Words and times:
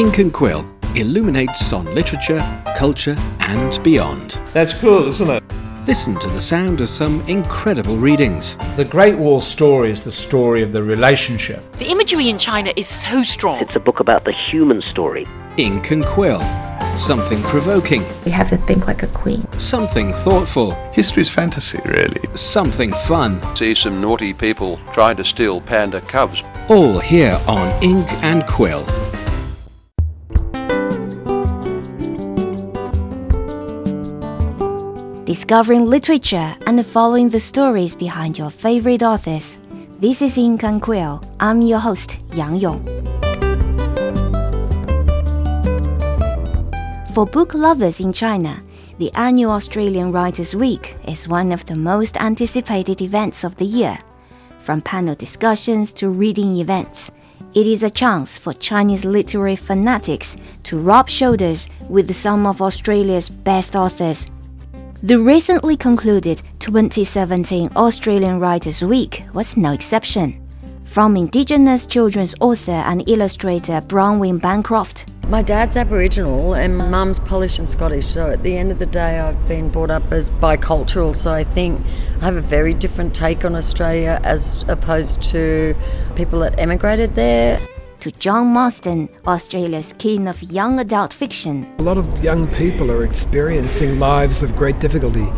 Ink 0.00 0.16
and 0.18 0.32
Quill 0.32 0.64
illuminates 0.96 1.74
on 1.74 1.84
literature, 1.94 2.40
culture, 2.74 3.14
and 3.40 3.78
beyond. 3.82 4.40
That's 4.54 4.72
cool, 4.72 5.06
isn't 5.08 5.28
it? 5.28 5.44
Listen 5.86 6.18
to 6.20 6.28
the 6.30 6.40
sound 6.40 6.80
of 6.80 6.88
some 6.88 7.20
incredible 7.28 7.98
readings. 7.98 8.56
The 8.76 8.86
Great 8.86 9.18
Wall 9.18 9.42
story 9.42 9.90
is 9.90 10.02
the 10.02 10.10
story 10.10 10.62
of 10.62 10.72
the 10.72 10.82
relationship. 10.82 11.60
The 11.76 11.90
imagery 11.90 12.30
in 12.30 12.38
China 12.38 12.72
is 12.78 12.86
so 12.86 13.22
strong. 13.22 13.60
It's 13.60 13.76
a 13.76 13.80
book 13.80 14.00
about 14.00 14.24
the 14.24 14.32
human 14.32 14.80
story. 14.80 15.26
Ink 15.58 15.90
and 15.90 16.06
Quill. 16.06 16.40
Something 16.96 17.42
provoking, 17.42 18.00
You 18.24 18.32
have 18.32 18.48
to 18.48 18.56
think 18.56 18.86
like 18.86 19.02
a 19.02 19.06
queen. 19.08 19.46
something 19.58 20.14
thoughtful, 20.14 20.72
History's 20.94 21.28
fantasy, 21.30 21.78
really. 21.84 22.22
something 22.34 22.90
fun. 23.06 23.38
see 23.54 23.74
some 23.74 24.00
naughty 24.00 24.32
people 24.32 24.80
trying 24.94 25.16
to 25.18 25.24
steal 25.24 25.60
panda 25.60 26.00
cubs. 26.00 26.42
All 26.70 26.98
here 27.00 27.38
on 27.46 27.68
Ink 27.84 28.10
and 28.24 28.46
Quill. 28.46 28.82
Discovering 35.30 35.86
literature 35.86 36.56
and 36.66 36.84
following 36.84 37.28
the 37.28 37.38
stories 37.38 37.94
behind 37.94 38.36
your 38.36 38.50
favorite 38.50 39.00
authors. 39.00 39.60
This 40.00 40.22
is 40.22 40.36
and 40.36 40.82
Quill. 40.82 41.22
I'm 41.38 41.62
your 41.62 41.78
host, 41.78 42.18
Yang 42.32 42.56
Yong. 42.56 42.84
For 47.14 47.26
book 47.26 47.54
lovers 47.54 48.00
in 48.00 48.12
China, 48.12 48.60
the 48.98 49.12
annual 49.14 49.52
Australian 49.52 50.10
Writers' 50.10 50.56
Week 50.56 50.96
is 51.06 51.28
one 51.28 51.52
of 51.52 51.64
the 51.64 51.76
most 51.76 52.16
anticipated 52.16 53.00
events 53.00 53.44
of 53.44 53.54
the 53.54 53.66
year. 53.66 54.00
From 54.58 54.82
panel 54.82 55.14
discussions 55.14 55.92
to 55.92 56.08
reading 56.08 56.56
events, 56.56 57.12
it 57.54 57.68
is 57.68 57.84
a 57.84 57.90
chance 57.90 58.36
for 58.36 58.52
Chinese 58.52 59.04
literary 59.04 59.54
fanatics 59.54 60.36
to 60.64 60.76
rub 60.76 61.08
shoulders 61.08 61.68
with 61.88 62.12
some 62.12 62.48
of 62.48 62.60
Australia's 62.60 63.28
best 63.28 63.76
authors 63.76 64.26
the 65.02 65.18
recently 65.18 65.78
concluded 65.78 66.42
2017 66.58 67.70
Australian 67.74 68.38
Writers' 68.38 68.82
Week 68.82 69.24
was 69.32 69.56
no 69.56 69.72
exception. 69.72 70.46
From 70.84 71.16
Indigenous 71.16 71.86
children's 71.86 72.34
author 72.38 72.72
and 72.72 73.08
illustrator 73.08 73.80
Bronwyn 73.80 74.38
Bancroft, 74.40 75.06
My 75.28 75.40
dad's 75.40 75.78
Aboriginal 75.78 76.54
and 76.54 76.76
mum's 76.76 77.18
Polish 77.18 77.58
and 77.58 77.70
Scottish, 77.70 78.04
so 78.04 78.28
at 78.28 78.42
the 78.42 78.58
end 78.58 78.72
of 78.72 78.78
the 78.78 78.86
day, 78.86 79.20
I've 79.20 79.48
been 79.48 79.70
brought 79.70 79.90
up 79.90 80.12
as 80.12 80.30
bicultural, 80.32 81.16
so 81.16 81.32
I 81.32 81.44
think 81.44 81.80
I 82.20 82.24
have 82.26 82.36
a 82.36 82.42
very 82.42 82.74
different 82.74 83.14
take 83.14 83.44
on 83.44 83.54
Australia 83.54 84.20
as 84.24 84.64
opposed 84.68 85.22
to 85.30 85.74
people 86.14 86.40
that 86.40 86.58
emigrated 86.58 87.14
there. 87.14 87.58
To 88.00 88.10
John 88.12 88.46
Marsden, 88.46 89.10
Australia's 89.26 89.92
king 89.98 90.26
of 90.26 90.42
young 90.42 90.80
adult 90.80 91.12
fiction, 91.12 91.70
A 91.78 91.82
lot 91.82 91.98
of 91.98 92.24
young 92.24 92.46
people 92.54 92.90
are 92.90 93.04
experiencing 93.04 93.98
lives 93.98 94.42
of 94.42 94.56
great 94.56 94.80
difficulty, 94.80 95.28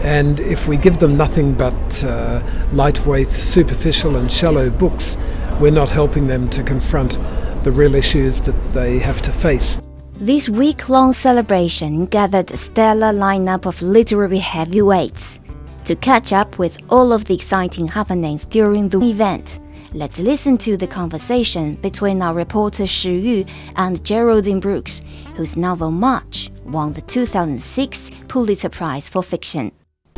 and 0.00 0.40
if 0.40 0.66
we 0.66 0.78
give 0.78 0.96
them 0.96 1.18
nothing 1.18 1.52
but 1.52 2.04
uh, 2.04 2.42
lightweight, 2.72 3.28
superficial, 3.28 4.16
and 4.16 4.32
shallow 4.32 4.70
books, 4.70 5.18
we're 5.60 5.70
not 5.70 5.90
helping 5.90 6.26
them 6.26 6.48
to 6.48 6.62
confront 6.62 7.18
the 7.64 7.70
real 7.70 7.94
issues 7.94 8.40
that 8.40 8.72
they 8.72 8.98
have 8.98 9.20
to 9.20 9.30
face. 9.30 9.82
This 10.14 10.48
week 10.48 10.88
long 10.88 11.12
celebration 11.12 12.06
gathered 12.06 12.50
a 12.50 12.56
stellar 12.56 13.12
lineup 13.12 13.66
of 13.66 13.82
literary 13.82 14.38
heavyweights. 14.38 15.38
To 15.84 15.94
catch 15.94 16.32
up 16.32 16.58
with 16.58 16.78
all 16.88 17.12
of 17.12 17.26
the 17.26 17.34
exciting 17.34 17.88
happenings 17.88 18.46
during 18.46 18.88
the 18.88 19.04
event, 19.04 19.60
let's 19.96 20.18
listen 20.18 20.58
to 20.58 20.76
the 20.76 20.86
conversation 20.86 21.74
between 21.76 22.20
our 22.20 22.34
reporter 22.34 22.86
Shi 22.86 23.18
Yu 23.18 23.44
and 23.76 24.04
Geraldine 24.04 24.60
Brooks, 24.60 25.00
whose 25.36 25.56
novel 25.56 25.90
March 25.90 26.50
won 26.66 26.92
the 26.92 27.00
2006 27.00 28.10
Pulitzer 28.28 28.68
Prize 28.68 29.08
for 29.08 29.22
Fiction. 29.22 29.72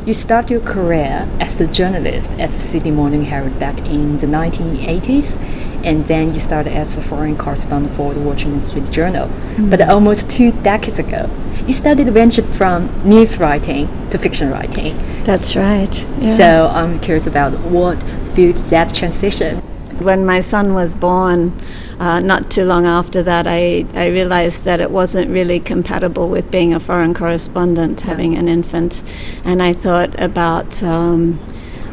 You 0.05 0.13
start 0.13 0.49
your 0.49 0.59
career 0.59 1.27
as 1.39 1.61
a 1.61 1.67
journalist 1.67 2.29
at 2.31 2.51
the 2.51 2.59
Sydney 2.59 2.91
Morning 2.91 3.23
Herald 3.23 3.57
back 3.57 3.77
in 3.87 4.17
the 4.17 4.27
1980s, 4.27 5.37
and 5.85 6.05
then 6.07 6.33
you 6.33 6.39
started 6.39 6.73
as 6.73 6.97
a 6.97 7.01
foreign 7.01 7.37
correspondent 7.37 7.95
for 7.95 8.13
the 8.13 8.19
Washington 8.19 8.59
Street 8.59 8.91
Journal. 8.91 9.27
Hmm. 9.27 9.69
But 9.69 9.81
almost 9.81 10.29
two 10.29 10.51
decades 10.51 10.99
ago, 10.99 11.29
you 11.65 11.73
started 11.73 12.05
to 12.05 12.11
venture 12.11 12.43
from 12.43 12.89
news 13.07 13.39
writing 13.39 13.87
to 14.09 14.17
fiction 14.17 14.51
writing. 14.51 14.97
That's 15.23 15.55
right. 15.55 15.93
So 15.93 16.69
I'm 16.73 16.99
curious 16.99 17.27
about 17.27 17.57
what 17.59 18.01
fueled 18.33 18.57
that 18.71 18.93
transition. 18.93 19.61
When 19.99 20.25
my 20.25 20.39
son 20.39 20.73
was 20.73 20.95
born, 20.95 21.59
uh, 21.99 22.21
not 22.21 22.49
too 22.49 22.63
long 22.63 22.85
after 22.85 23.21
that, 23.23 23.45
I, 23.47 23.85
I 23.93 24.07
realized 24.07 24.63
that 24.63 24.79
it 24.79 24.91
wasn't 24.91 25.29
really 25.29 25.59
compatible 25.59 26.29
with 26.29 26.49
being 26.49 26.73
a 26.73 26.79
foreign 26.79 27.13
correspondent, 27.13 28.01
having 28.01 28.35
an 28.35 28.47
infant. 28.47 29.03
And 29.43 29.61
I 29.61 29.73
thought 29.73 30.17
about 30.17 30.81
um, 30.81 31.37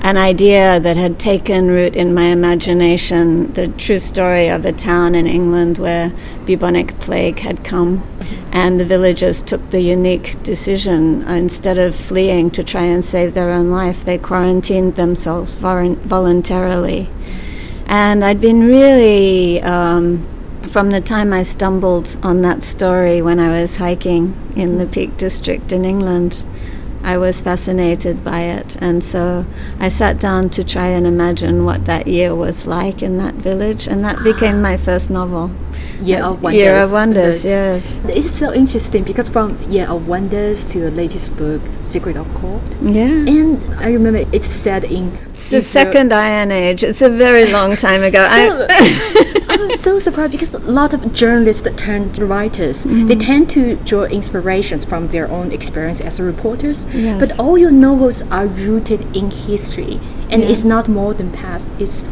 an 0.03 0.16
idea 0.16 0.78
that 0.78 0.97
had 0.97 1.19
taken 1.19 1.66
root 1.66 1.97
in 1.97 2.15
my 2.15 2.27
imagination 2.27 3.53
the 3.55 3.66
true 3.66 3.99
story 3.99 4.49
of 4.49 4.65
a 4.65 4.71
town 4.71 5.16
in 5.16 5.27
England 5.27 5.78
where 5.78 6.12
bubonic 6.45 7.00
plague 7.00 7.41
had 7.41 7.65
come. 7.65 8.05
And 8.53 8.78
the 8.78 8.84
villagers 8.84 9.43
took 9.43 9.71
the 9.71 9.81
unique 9.81 10.41
decision 10.45 11.22
instead 11.25 11.77
of 11.77 11.95
fleeing 11.95 12.53
to 12.53 12.62
try 12.62 12.84
and 12.84 13.05
save 13.05 13.34
their 13.34 13.50
own 13.50 13.71
life, 13.71 14.05
they 14.05 14.16
quarantined 14.16 14.95
themselves 14.95 15.56
volun- 15.56 15.97
voluntarily. 15.97 17.11
And 17.86 18.24
I'd 18.24 18.41
been 18.41 18.66
really, 18.66 19.62
um, 19.62 20.26
from 20.62 20.91
the 20.91 21.00
time 21.00 21.32
I 21.32 21.44
stumbled 21.44 22.19
on 22.22 22.42
that 22.42 22.64
story 22.64 23.22
when 23.22 23.38
I 23.38 23.60
was 23.60 23.76
hiking 23.76 24.34
in 24.56 24.78
the 24.78 24.86
Peak 24.86 25.16
District 25.16 25.70
in 25.70 25.84
England, 25.84 26.44
I 27.06 27.17
was 27.19 27.41
fascinated 27.41 28.25
by 28.25 28.41
it. 28.59 28.77
And 28.83 29.03
so 29.03 29.47
I 29.78 29.89
sat 29.89 30.19
down 30.19 30.50
to 30.50 30.65
try 30.65 30.89
and 30.89 31.06
imagine 31.06 31.65
what 31.65 31.84
that 31.84 32.09
year 32.09 32.34
was 32.34 32.67
like 32.67 33.00
in 33.00 33.17
that 33.19 33.34
village. 33.37 33.87
And 33.87 34.05
that 34.05 34.25
became 34.25 34.61
my 34.61 34.77
first 34.77 35.09
novel. 35.09 35.53
Year 36.03 36.22
of 36.25 36.43
Wonders. 36.43 36.61
Year 36.61 36.77
of 36.78 36.91
Wonders, 36.93 37.45
yes. 37.45 38.00
It's 38.09 38.33
so 38.33 38.53
interesting 38.53 39.05
because 39.05 39.28
from 39.28 39.56
Year 39.71 39.87
of 39.89 40.09
Wonders 40.09 40.65
to 40.72 40.78
your 40.81 40.91
latest 40.91 41.37
book, 41.37 41.62
Secret 41.81 42.16
of 42.16 42.27
Chord, 42.34 42.62
Yeah. 42.83 43.05
and 43.05 43.62
I 43.78 43.93
remember 43.93 44.27
it's 44.33 44.47
set 44.49 44.83
in. 44.84 45.16
It's 45.28 45.50
the 45.50 45.61
second 45.61 46.12
Iron 46.12 46.50
Age. 46.50 46.83
It's 46.83 47.03
a 47.03 47.09
very 47.09 47.47
long 47.53 47.77
time 47.77 48.03
ago. 48.03 48.27
So, 48.28 48.66
I'm 49.59 49.72
so 49.77 49.99
surprised 49.99 50.33
because 50.33 50.53
a 50.55 50.59
lot 50.59 50.93
of 50.94 51.12
journalists 51.12 51.67
turned 51.77 52.19
writers, 52.19 52.84
Mm-hmm. 52.84 53.06
they 53.09 53.17
tend 53.17 53.50
to 53.50 53.77
draw 53.91 54.05
inspirations 54.05 54.84
from 54.84 55.09
their 55.09 55.28
own 55.31 55.50
experience 55.53 56.00
as 56.00 56.21
reporters. 56.21 56.84
Yes. 56.93 57.19
But 57.21 57.39
all 57.41 57.56
your 57.59 57.71
novels 57.72 58.22
are 58.31 58.47
rooted 58.47 59.00
in 59.16 59.31
history, 59.31 59.99
and 60.31 60.43
it's 60.43 60.61
Yes. 60.61 60.65
not 60.75 60.89
modern 60.89 61.31
past. 61.33 61.69
It's 61.78 62.03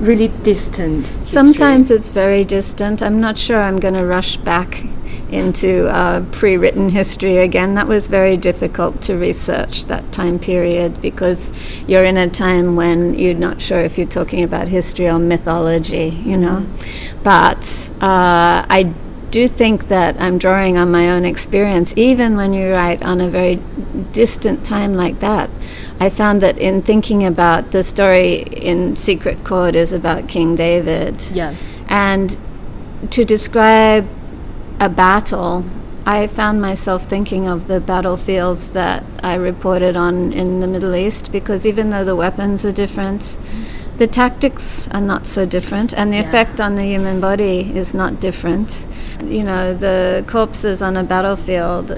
really 0.00 0.28
distant. 0.42 1.06
history. 1.06 1.26
Sometimes 1.26 1.90
it's 1.90 2.10
very 2.10 2.44
distant. 2.44 3.02
I'm 3.02 3.20
not 3.20 3.36
sure 3.36 3.60
I'm 3.60 3.78
going 3.78 3.94
to 3.94 4.04
rush 4.04 4.36
back 4.36 4.84
into 5.30 5.86
uh, 5.88 6.24
pre 6.32 6.56
written 6.56 6.88
history 6.88 7.38
again. 7.38 7.74
That 7.74 7.86
was 7.86 8.06
very 8.06 8.36
difficult 8.36 9.02
to 9.02 9.16
research 9.16 9.86
that 9.86 10.12
time 10.12 10.38
period 10.38 11.00
because 11.00 11.52
you're 11.86 12.04
in 12.04 12.16
a 12.16 12.28
time 12.28 12.76
when 12.76 13.14
you're 13.14 13.34
not 13.34 13.60
sure 13.60 13.80
if 13.80 13.98
you're 13.98 14.06
talking 14.06 14.42
about 14.42 14.68
history 14.68 15.08
or 15.08 15.18
mythology, 15.18 16.08
you 16.24 16.36
know. 16.36 16.66
But 17.22 17.90
uh, 18.00 18.66
I 18.68 18.94
do 19.30 19.46
think 19.46 19.88
that 19.88 20.20
I'm 20.20 20.38
drawing 20.38 20.76
on 20.76 20.90
my 20.90 21.10
own 21.10 21.24
experience, 21.24 21.94
even 21.96 22.36
when 22.36 22.52
you 22.52 22.72
write 22.72 23.02
on 23.02 23.20
a 23.20 23.28
very 23.28 23.56
distant 24.12 24.64
time 24.64 24.94
like 24.94 25.20
that. 25.20 25.50
I 25.98 26.08
found 26.08 26.40
that 26.40 26.58
in 26.58 26.82
thinking 26.82 27.24
about 27.24 27.70
the 27.70 27.82
story 27.82 28.42
in 28.42 28.96
Secret 28.96 29.44
Chord 29.44 29.76
is 29.76 29.92
about 29.92 30.28
King 30.28 30.56
David. 30.56 31.22
Yeah. 31.32 31.54
And 31.88 32.38
to 33.10 33.24
describe 33.24 34.08
a 34.80 34.88
battle, 34.88 35.64
I 36.06 36.26
found 36.26 36.60
myself 36.60 37.04
thinking 37.04 37.46
of 37.46 37.66
the 37.68 37.80
battlefields 37.80 38.72
that 38.72 39.04
I 39.22 39.34
reported 39.34 39.96
on 39.96 40.32
in 40.32 40.60
the 40.60 40.66
Middle 40.66 40.94
East 40.94 41.30
because 41.30 41.66
even 41.66 41.90
though 41.90 42.04
the 42.04 42.16
weapons 42.16 42.64
are 42.64 42.72
different, 42.72 43.38
the 44.00 44.06
tactics 44.06 44.88
are 44.92 45.00
not 45.02 45.26
so 45.26 45.44
different, 45.44 45.92
and 45.92 46.10
the 46.10 46.18
effect 46.18 46.58
on 46.58 46.74
the 46.74 46.84
human 46.84 47.20
body 47.20 47.70
is 47.76 47.92
not 47.92 48.18
different. 48.18 48.86
You 49.22 49.44
know, 49.44 49.74
the 49.74 50.24
corpses 50.26 50.80
on 50.80 50.96
a 50.96 51.04
battlefield, 51.04 51.90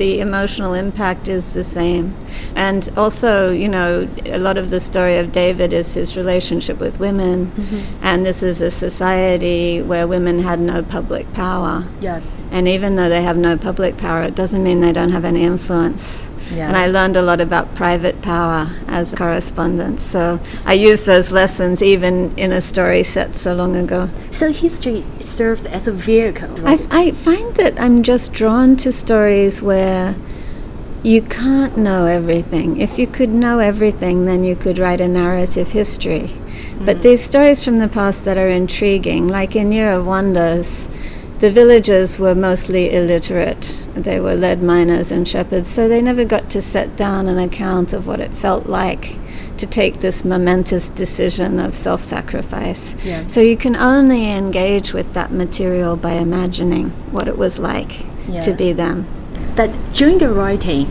the 0.00 0.18
emotional 0.18 0.72
impact 0.72 1.28
is 1.28 1.52
the 1.52 1.62
same. 1.62 2.16
And 2.56 2.88
also, 2.96 3.50
you 3.52 3.68
know, 3.68 4.08
a 4.24 4.38
lot 4.38 4.56
of 4.56 4.70
the 4.70 4.80
story 4.80 5.18
of 5.18 5.30
David 5.30 5.74
is 5.74 5.92
his 5.92 6.16
relationship 6.16 6.80
with 6.80 6.98
women. 6.98 7.52
Mm-hmm. 7.52 8.02
And 8.02 8.24
this 8.24 8.42
is 8.42 8.62
a 8.62 8.70
society 8.70 9.82
where 9.82 10.08
women 10.08 10.38
had 10.38 10.58
no 10.58 10.82
public 10.82 11.30
power. 11.34 11.84
Yeah. 12.00 12.22
And 12.50 12.66
even 12.66 12.96
though 12.96 13.10
they 13.10 13.22
have 13.22 13.36
no 13.36 13.58
public 13.58 13.98
power, 13.98 14.22
it 14.22 14.34
doesn't 14.34 14.64
mean 14.64 14.80
they 14.80 14.92
don't 14.92 15.10
have 15.10 15.26
any 15.26 15.42
influence. 15.42 16.32
Yeah. 16.50 16.68
And 16.68 16.76
I 16.76 16.86
learned 16.86 17.16
a 17.16 17.22
lot 17.22 17.40
about 17.40 17.74
private 17.74 18.22
power 18.22 18.68
as 18.88 19.12
a 19.12 19.16
correspondent. 19.16 20.00
So 20.00 20.40
I 20.66 20.72
use 20.72 21.04
those 21.04 21.30
lessons 21.30 21.82
even 21.82 22.36
in 22.38 22.52
a 22.52 22.60
story 22.60 23.02
set 23.02 23.36
so 23.36 23.54
long 23.54 23.76
ago. 23.76 24.08
So 24.30 24.50
history 24.50 25.04
serves 25.20 25.66
as 25.66 25.86
a 25.86 25.92
vehicle. 25.92 26.66
I, 26.66 26.78
I 26.90 27.10
find 27.12 27.54
that 27.56 27.78
I'm 27.78 28.02
just 28.02 28.32
drawn 28.32 28.76
to 28.78 28.90
stories 28.90 29.62
where 29.62 29.89
you 31.02 31.22
can't 31.22 31.78
know 31.78 32.06
everything. 32.06 32.80
If 32.80 32.98
you 32.98 33.06
could 33.06 33.32
know 33.32 33.58
everything, 33.58 34.26
then 34.26 34.44
you 34.44 34.54
could 34.54 34.78
write 34.78 35.00
a 35.00 35.08
narrative 35.08 35.72
history. 35.72 36.30
But 36.78 36.98
mm. 36.98 37.02
these 37.02 37.24
stories 37.24 37.64
from 37.64 37.78
the 37.78 37.88
past 37.88 38.24
that 38.26 38.36
are 38.36 38.48
intriguing, 38.48 39.26
like 39.26 39.56
in 39.56 39.72
Year 39.72 39.92
of 39.92 40.06
Wonders, 40.06 40.88
the 41.38 41.50
villagers 41.50 42.18
were 42.18 42.34
mostly 42.34 42.92
illiterate. 42.92 43.88
They 43.94 44.20
were 44.20 44.34
lead 44.34 44.62
miners 44.62 45.10
and 45.10 45.26
shepherds, 45.26 45.70
so 45.70 45.88
they 45.88 46.02
never 46.02 46.26
got 46.26 46.50
to 46.50 46.60
set 46.60 46.96
down 46.96 47.28
an 47.28 47.38
account 47.38 47.94
of 47.94 48.06
what 48.06 48.20
it 48.20 48.34
felt 48.34 48.66
like 48.66 49.18
to 49.56 49.66
take 49.66 50.00
this 50.00 50.22
momentous 50.22 50.90
decision 50.90 51.58
of 51.58 51.74
self 51.74 52.02
sacrifice. 52.02 52.94
Yeah. 53.06 53.26
So 53.26 53.40
you 53.40 53.56
can 53.56 53.74
only 53.74 54.30
engage 54.30 54.92
with 54.92 55.14
that 55.14 55.32
material 55.32 55.96
by 55.96 56.12
imagining 56.12 56.90
what 57.10 57.26
it 57.26 57.38
was 57.38 57.58
like 57.58 58.04
to 58.42 58.52
be 58.52 58.72
them. 58.72 59.06
But 59.60 59.92
during 59.92 60.16
the 60.16 60.30
writing, 60.30 60.88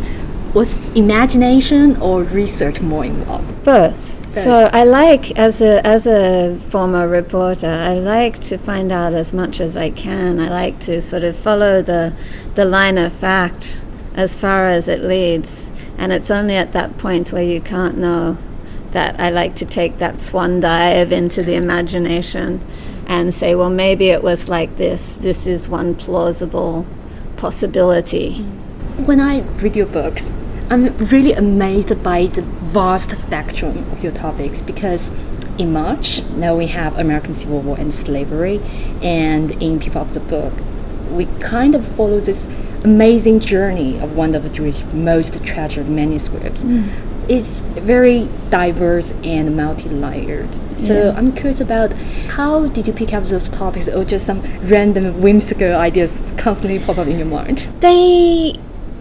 was 0.53 0.89
imagination 0.89 1.99
or 1.99 2.21
research 2.21 2.81
more 2.81 3.03
involved? 3.03 3.63
Both. 3.63 4.29
So 4.29 4.69
I 4.71 4.83
like 4.83 5.31
as 5.39 5.59
a 5.59 5.83
as 5.83 6.05
a 6.05 6.55
former 6.69 7.07
reporter, 7.07 7.67
I 7.67 7.95
like 7.95 8.35
to 8.49 8.59
find 8.59 8.91
out 8.91 9.15
as 9.15 9.33
much 9.33 9.59
as 9.59 9.75
I 9.75 9.89
can. 9.89 10.39
I 10.39 10.49
like 10.49 10.79
to 10.81 11.01
sort 11.01 11.23
of 11.23 11.35
follow 11.35 11.81
the 11.81 12.13
the 12.53 12.63
line 12.63 12.99
of 12.99 13.11
fact 13.11 13.83
as 14.13 14.37
far 14.37 14.67
as 14.67 14.87
it 14.87 15.01
leads, 15.01 15.71
and 15.97 16.11
it's 16.11 16.29
only 16.29 16.55
at 16.55 16.71
that 16.73 16.99
point 16.99 17.33
where 17.33 17.41
you 17.41 17.61
can't 17.61 17.97
know 17.97 18.37
that 18.91 19.19
I 19.19 19.31
like 19.31 19.55
to 19.55 19.65
take 19.65 19.97
that 19.97 20.19
swan 20.19 20.59
dive 20.59 21.11
into 21.11 21.41
the 21.41 21.55
imagination 21.55 22.63
and 23.07 23.33
say, 23.33 23.55
well, 23.55 23.71
maybe 23.71 24.11
it 24.11 24.21
was 24.21 24.47
like 24.47 24.75
this. 24.75 25.15
This 25.15 25.47
is 25.47 25.67
one 25.67 25.95
plausible 25.95 26.85
possibility. 27.39 28.41
When 29.05 29.21
I 29.21 29.41
read 29.63 29.75
your 29.75 29.85
books, 29.85 30.33
I'm 30.69 30.95
really 31.07 31.31
amazed 31.31 32.03
by 32.03 32.25
the 32.25 32.41
vast 32.41 33.15
spectrum 33.15 33.89
of 33.93 34.03
your 34.03 34.11
topics 34.11 34.61
because 34.61 35.11
in 35.57 35.71
March, 35.71 36.21
now 36.35 36.55
we 36.55 36.67
have 36.67 36.97
American 36.97 37.33
Civil 37.33 37.61
War 37.61 37.77
and 37.79 37.93
slavery, 37.93 38.59
and 39.01 39.51
in 39.63 39.79
People 39.79 40.01
of 40.01 40.13
the 40.13 40.19
Book, 40.19 40.53
we 41.11 41.25
kind 41.39 41.75
of 41.75 41.87
follow 41.87 42.19
this 42.19 42.47
amazing 42.83 43.39
journey 43.39 43.99
of 43.99 44.15
one 44.15 44.35
of 44.35 44.43
the 44.43 44.49
Jewish 44.49 44.83
most 44.93 45.43
treasured 45.43 45.89
manuscripts. 45.89 46.63
Mm. 46.63 46.89
It's 47.29 47.59
very 47.59 48.27
diverse 48.49 49.13
and 49.23 49.55
multi-layered. 49.55 50.49
So 50.79 51.13
I'm 51.15 51.31
curious 51.31 51.59
about 51.59 51.93
how 52.27 52.67
did 52.69 52.87
you 52.87 52.93
pick 52.93 53.13
up 53.13 53.23
those 53.25 53.49
topics, 53.49 53.87
or 53.87 54.03
just 54.03 54.25
some 54.25 54.41
random 54.63 55.21
whimsical 55.21 55.75
ideas 55.75 56.33
constantly 56.37 56.79
pop 56.79 56.97
up 56.97 57.07
in 57.07 57.17
your 57.19 57.27
mind? 57.27 57.67
They 57.81 58.55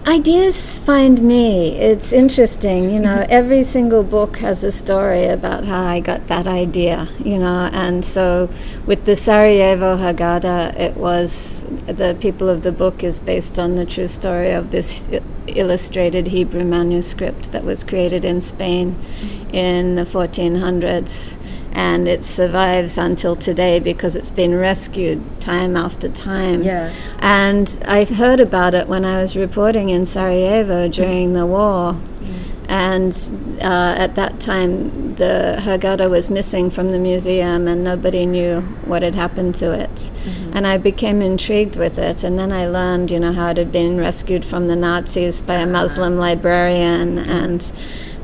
ideas 0.09 0.79
find 0.79 1.23
me. 1.23 1.77
It's 1.77 2.13
interesting, 2.13 2.91
you 2.91 2.99
know. 2.99 3.19
Mm-hmm. 3.19 3.31
Every 3.41 3.63
single 3.63 4.03
book 4.03 4.39
has 4.39 4.65
a 4.65 4.73
story 4.73 5.27
about 5.27 5.67
how 5.67 5.85
I 5.85 6.01
got 6.01 6.29
that 6.29 6.47
idea, 6.47 7.09
you 7.23 7.39
know. 7.39 7.69
And 7.73 8.03
so, 8.03 8.49
with 8.87 9.05
the 9.05 9.15
Sarajevo 9.15 9.99
Haggadah, 9.99 10.75
it 10.79 10.97
was 10.97 11.67
the 11.87 12.17
people 12.21 12.49
of 12.49 12.63
the 12.63 12.73
book 12.73 13.05
is 13.05 13.19
based 13.19 13.59
on 13.59 13.77
the 13.77 13.85
true 13.85 14.07
story 14.07 14.51
of 14.51 14.71
this 14.71 15.07
i- 15.13 15.21
illustrated 15.49 16.29
Hebrew 16.29 16.65
manuscript 16.65 17.53
that 17.53 17.65
was 17.65 17.85
created 17.85 18.25
in 18.25 18.41
Spain 18.41 18.95
mm-hmm. 18.95 19.55
in 19.55 19.95
the 19.97 20.05
1400s. 20.05 21.37
And 21.73 22.09
it 22.09 22.25
survives 22.25 22.99
until 22.99 23.37
today 23.37 23.79
because 23.79 24.17
it's 24.17 24.31
been 24.31 24.57
rescued 24.57 25.41
time 25.41 25.77
after 25.77 26.09
time. 26.09 26.63
Yeah. 26.63 26.93
And 27.19 27.79
I 27.87 28.05
heard 28.05 28.41
about 28.41 28.75
it 28.75 28.89
when 28.89 29.05
I 29.05 29.21
was 29.21 29.37
reporting 29.37 29.91
in 29.91 30.07
Sarajevo 30.07 30.89
during 30.89 31.35
the 31.35 31.47
war. 31.47 31.97
And 32.69 33.15
uh, 33.63 33.95
at 33.97 34.15
that 34.17 34.41
time, 34.41 35.15
the 35.15 35.57
Haggadah 35.59 36.11
was 36.11 36.29
missing 36.29 36.69
from 36.69 36.91
the 36.91 36.99
museum, 36.99 37.67
and 37.67 37.83
nobody 37.83 38.27
knew 38.27 38.61
what 38.85 39.03
had 39.03 39.15
happened 39.15 39.55
to 39.57 39.73
it. 39.73 40.11
And 40.53 40.67
I 40.67 40.77
became 40.77 41.23
intrigued 41.23 41.79
with 41.79 41.99
it. 41.99 42.23
And 42.23 42.39
then 42.39 42.53
I 42.53 42.67
learned, 42.67 43.11
you 43.11 43.21
know, 43.21 43.33
how 43.33 43.49
it 43.49 43.57
had 43.57 43.73
been 43.73 43.97
rescued 43.97 44.45
from 44.45 44.69
the 44.69 44.77
Nazis 44.77 45.41
by 45.41 45.55
a 45.55 45.67
Muslim 45.67 46.19
librarian 46.19 47.19
and 47.19 47.63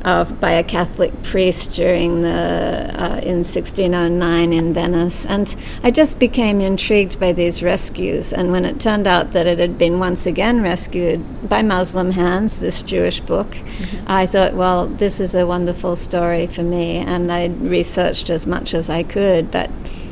uh, 0.05 0.23
by 0.35 0.51
a 0.51 0.63
Catholic 0.63 1.23
priest 1.23 1.73
during 1.73 2.21
the 2.21 2.29
uh, 2.29 3.19
in 3.23 3.37
1609 3.37 4.53
in 4.53 4.71
Venice, 4.71 5.25
and 5.25 5.55
I 5.83 5.89
just 5.89 6.19
became 6.19 6.61
intrigued 6.61 7.19
by 7.19 7.31
these 7.31 7.63
rescues. 7.63 8.31
And 8.31 8.51
when 8.51 8.65
it 8.65 8.79
turned 8.79 9.07
out 9.07 9.31
that 9.31 9.47
it 9.47 9.57
had 9.57 9.79
been 9.79 9.97
once 9.97 10.27
again 10.27 10.61
rescued 10.61 11.49
by 11.49 11.63
Muslim 11.63 12.11
hands, 12.11 12.59
this 12.59 12.83
Jewish 12.83 13.19
book, 13.19 13.57
I 14.05 14.27
thought, 14.27 14.53
well, 14.53 14.85
this 14.85 15.19
is 15.19 15.33
a 15.33 15.47
wonderful 15.47 15.95
story 15.95 16.45
for 16.45 16.61
me. 16.61 16.97
And 16.97 17.31
I 17.31 17.47
researched 17.47 18.29
as 18.29 18.45
much 18.45 18.75
as 18.75 18.91
I 18.91 19.01
could, 19.01 19.49
but 19.49 19.71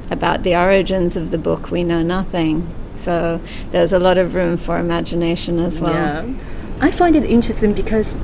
about 0.09 0.41
the 0.41 0.55
origins 0.55 1.15
of 1.15 1.29
the 1.29 1.37
book, 1.37 1.69
we 1.69 1.83
know 1.83 2.01
nothing. 2.01 2.67
So 2.95 3.39
there's 3.69 3.93
a 3.93 3.99
lot 3.99 4.17
of 4.17 4.33
room 4.33 4.57
for 4.57 4.79
imagination 4.79 5.59
as 5.59 5.79
well. 5.79 5.93
Yeah. 5.93 6.33
I 6.81 6.89
find 6.89 7.15
it 7.15 7.23
interesting 7.25 7.73
because 7.73 8.15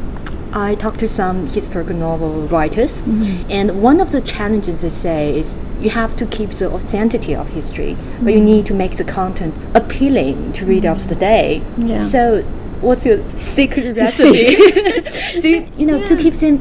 I 0.54 0.76
talked 0.76 1.00
to 1.00 1.08
some 1.08 1.48
historical 1.48 1.96
novel 1.96 2.48
writers, 2.48 3.02
and 3.50 3.82
one 3.82 4.02
of 4.02 4.12
the 4.12 4.22
challenges 4.22 4.82
they 4.82 4.90
say 4.90 5.38
is 5.38 5.56
you 5.80 5.90
have 5.92 6.16
to 6.18 6.26
keep 6.26 6.50
the 6.52 6.72
authenticity 6.72 7.36
of 7.36 7.50
history, 7.50 7.98
but 8.22 8.34
you 8.34 8.42
need 8.42 8.66
to 8.68 8.74
make 8.74 8.98
the 8.98 9.04
content 9.04 9.56
appealing 9.76 10.54
to 10.54 10.66
readers 10.66 11.06
today. 11.06 11.62
Yeah. 11.78 12.00
So, 12.00 12.44
what's 12.82 13.06
your 13.06 13.24
secret 13.38 13.98
recipe? 14.04 15.48
you, 15.78 15.86
know, 15.86 16.04
to 16.06 16.16
keep 16.16 16.34
them 16.36 16.60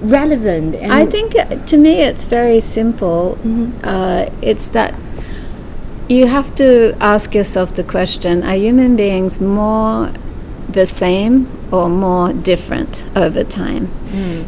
relevant. 0.00 0.74
And 0.74 0.92
I 0.92 1.06
think 1.06 1.36
uh, 1.36 1.56
to 1.66 1.76
me 1.76 2.00
it's 2.00 2.24
very 2.24 2.60
simple. 2.60 3.38
Uh, 3.82 4.30
it's 4.42 4.66
that 4.68 4.94
you 6.08 6.26
have 6.26 6.54
to 6.54 6.96
ask 7.00 7.34
yourself 7.34 7.74
the 7.74 7.84
question 7.84 8.42
are 8.42 8.56
human 8.56 8.96
beings 8.96 9.40
more 9.40 10.12
the 10.68 10.86
same 10.86 11.57
or 11.72 11.88
more 11.88 12.32
different 12.32 13.04
over 13.14 13.44
time? 13.44 13.88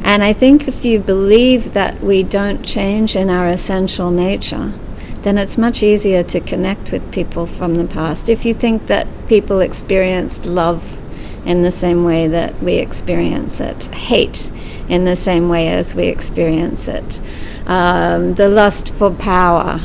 And 0.05 0.23
I 0.23 0.33
think 0.33 0.67
if 0.69 0.85
you 0.85 0.99
believe 0.99 1.73
that 1.73 2.01
we 2.03 2.23
don't 2.23 2.63
change 2.65 3.17
in 3.17 3.31
our 3.31 3.49
essential 3.49 4.11
nature, 4.11 4.73
then 5.23 5.37
it's 5.37 5.59
much 5.59 5.83
easier 5.83 6.23
to 6.23 6.41
connect 6.41 6.93
with 6.93 7.13
people 7.13 7.47
from 7.47 7.75
the 7.75 7.85
past. 7.85 8.29
If 8.29 8.45
you 8.45 8.55
think 8.55 8.87
that 8.87 9.07
people 9.29 9.61
experienced 9.61 10.47
love 10.47 10.99
in 11.45 11.63
the 11.63 11.71
same 11.71 12.05
way 12.05 12.27
that 12.29 12.63
we 12.63 12.75
experience 12.75 13.61
it, 13.61 13.87
hate 13.95 14.51
in 14.89 15.05
the 15.05 15.17
same 15.17 15.49
way 15.49 15.69
as 15.69 15.95
we 15.95 16.07
experience 16.07 16.89
it, 16.89 17.21
um, 17.67 18.35
the 18.35 18.49
lust 18.49 18.93
for 18.95 19.11
power, 19.11 19.81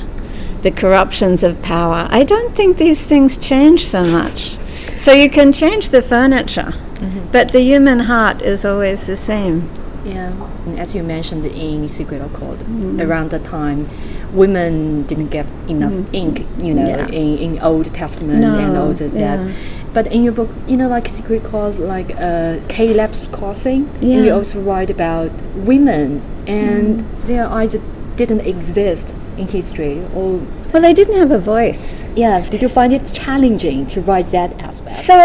the 0.62 0.72
corruptions 0.72 1.44
of 1.44 1.62
power. 1.62 2.08
I 2.10 2.24
don't 2.24 2.56
think 2.56 2.78
these 2.78 3.06
things 3.06 3.38
change 3.38 3.86
so 3.86 4.04
much. 4.04 4.58
So 4.96 5.12
you 5.12 5.30
can 5.30 5.54
change 5.54 5.90
the 5.90 6.02
furniture, 6.02 6.74
Mm-hmm. 7.06 7.32
but 7.32 7.52
the 7.52 7.62
human 7.62 8.00
heart 8.02 8.42
is 8.42 8.66
always 8.66 9.06
the 9.08 9.18
same. 9.18 9.70
Yeah, 10.06 10.32
and 10.66 10.80
as 10.80 10.94
you 10.94 11.02
mentioned 11.04 11.46
in 11.46 11.88
Secret 11.88 12.22
of 12.22 12.32
Chord, 12.34 12.60
mm-hmm. 12.60 13.02
around 13.02 13.32
the 13.32 13.40
time 13.40 13.90
women 14.34 15.04
didn't 15.04 15.30
get 15.30 15.48
enough 15.68 15.94
mm-hmm. 15.94 16.16
ink, 16.16 16.48
you 16.62 16.74
know, 16.74 16.88
Yeah. 16.88 17.08
in, 17.08 17.38
in 17.38 17.60
Old 17.60 17.92
Testament 17.94 18.40
No, 18.40 18.56
and 18.58 18.78
all 18.78 18.94
that. 18.94 19.14
yeah. 19.16 19.52
But 19.94 20.08
in 20.08 20.24
your 20.24 20.34
book, 20.34 20.50
you 20.68 20.78
know, 20.78 20.90
like 20.90 21.08
Secret 21.10 21.44
Chord, 21.44 21.80
like 21.80 22.12
uh, 22.20 22.60
Caleb's 22.68 23.28
Crossing, 23.30 23.90
Yeah. 24.02 24.18
you 24.24 24.34
also 24.34 24.60
write 24.60 24.90
about 24.90 25.32
women 25.56 26.22
and 26.46 27.00
their 27.26 27.48
either 27.48 27.82
didn't 28.16 28.42
exist 28.42 29.14
in 29.38 29.48
history 29.48 30.04
or 30.14 30.42
Well, 30.76 30.82
they 30.82 30.94
didn't 30.94 31.16
have 31.16 31.32
a 31.32 31.40
voice. 31.40 32.12
yeah. 32.18 32.42
Did 32.50 32.62
you 32.62 32.68
find 32.68 32.92
it 32.92 33.04
challenging 33.14 33.88
to 33.88 34.02
write 34.02 34.26
that 34.34 34.52
aspect? 34.60 34.92
So, 34.92 35.16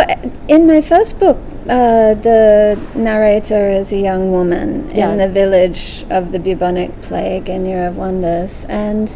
in 0.47 0.65
my 0.69 0.81
first 0.81 1.19
book, 1.19 1.39
uh, 1.69 2.15
the 2.15 2.79
narrator 2.95 3.69
is 3.69 3.93
a 3.93 3.99
young 3.99 4.31
woman 4.31 4.93
Yeah. 4.95 5.11
in 5.11 5.19
the 5.19 5.27
village 5.29 6.05
of 6.09 6.31
the 6.31 6.39
bubonic 6.39 7.03
plague 7.03 7.49
in 7.49 7.67
Year 7.67 7.85
of 7.89 7.97
Wonders, 7.97 8.65
and 8.69 9.11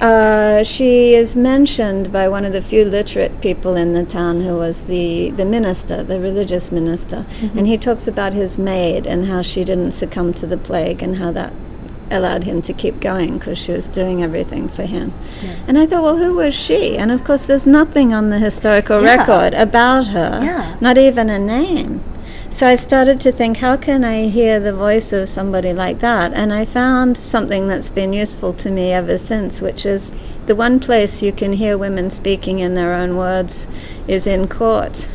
Uh, 0.00 0.62
she 0.64 1.14
is 1.14 1.34
mentioned 1.36 2.12
by 2.12 2.28
one 2.28 2.44
of 2.44 2.52
the 2.52 2.62
few 2.62 2.84
literate 2.84 3.40
people 3.40 3.74
in 3.76 3.94
the 3.94 4.04
town 4.04 4.40
who 4.42 4.54
was 4.54 4.82
the, 4.84 5.30
the 5.30 5.44
minister, 5.44 6.04
the 6.04 6.20
religious 6.20 6.70
minister. 6.72 7.26
And 7.56 7.66
he 7.66 7.76
talks 7.76 8.06
about 8.06 8.32
his 8.32 8.56
maid 8.56 9.06
and 9.08 9.26
how 9.26 9.42
she 9.42 9.64
didn't 9.64 9.90
succumb 9.92 10.32
to 10.34 10.46
the 10.46 10.56
plague 10.56 11.02
and 11.02 11.16
how 11.16 11.32
that 11.32 11.52
allowed 12.10 12.44
him 12.44 12.62
to 12.62 12.72
keep 12.72 13.00
going 13.00 13.38
because 13.38 13.58
she 13.58 13.72
was 13.72 13.88
doing 13.88 14.22
everything 14.22 14.68
for 14.68 14.82
him. 14.84 15.12
And 15.66 15.78
I 15.78 15.86
thought, 15.86 16.02
well, 16.02 16.16
who 16.16 16.34
was 16.34 16.54
she? 16.54 16.96
And 16.96 17.10
of 17.10 17.24
course, 17.24 17.46
there's 17.46 17.66
nothing 17.66 18.12
on 18.14 18.30
the 18.30 18.38
historical 18.38 19.02
Yeah. 19.02 19.16
record 19.16 19.54
about 19.54 20.08
her, 20.08 20.40
Yeah. 20.42 20.76
not 20.80 20.96
even 20.98 21.28
a 21.30 21.38
name. 21.38 22.00
So 22.50 22.66
I 22.66 22.76
started 22.76 23.20
to 23.20 23.30
think, 23.30 23.58
how 23.58 23.76
can 23.76 24.04
I 24.04 24.28
hear 24.28 24.58
the 24.58 24.72
voice 24.72 25.12
of 25.12 25.28
somebody 25.28 25.74
like 25.74 25.98
that? 26.00 26.32
And 26.32 26.52
I 26.52 26.64
found 26.64 27.18
something 27.18 27.66
that's 27.68 27.90
been 27.90 28.14
useful 28.14 28.54
to 28.54 28.70
me 28.70 28.90
ever 28.90 29.18
since, 29.18 29.60
which 29.60 29.84
is 29.84 30.12
the 30.46 30.56
one 30.56 30.80
place 30.80 31.22
you 31.22 31.30
can 31.30 31.52
hear 31.52 31.76
women 31.76 32.08
speaking 32.10 32.58
in 32.60 32.72
their 32.72 32.94
own 32.94 33.16
words 33.16 33.68
is 34.08 34.26
in 34.26 34.48
court. 34.48 35.06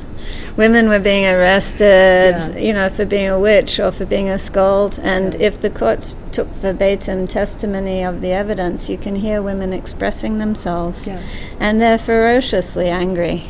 Women 0.56 0.88
were 0.88 1.00
being 1.00 1.26
arrested, 1.26 2.36
Yeah. 2.38 2.58
you 2.58 2.72
know, 2.72 2.88
for 2.88 3.04
being 3.04 3.28
a 3.30 3.40
witch 3.40 3.80
or 3.80 3.92
for 3.92 4.06
being 4.06 4.30
a 4.30 4.38
scold. 4.38 5.00
And 5.02 5.34
if 5.42 5.60
the 5.60 5.72
courts 5.72 6.16
took 6.32 6.48
verbatim 6.50 7.28
testimony 7.28 8.04
of 8.04 8.22
the 8.22 8.32
evidence, 8.32 8.90
you 8.90 8.98
can 8.98 9.16
hear 9.16 9.42
women 9.42 9.74
expressing 9.74 10.38
themselves. 10.38 11.08
Yeah. 11.08 11.20
And 11.60 11.82
they're 11.82 11.98
ferociously 11.98 12.90
angry. 12.90 13.46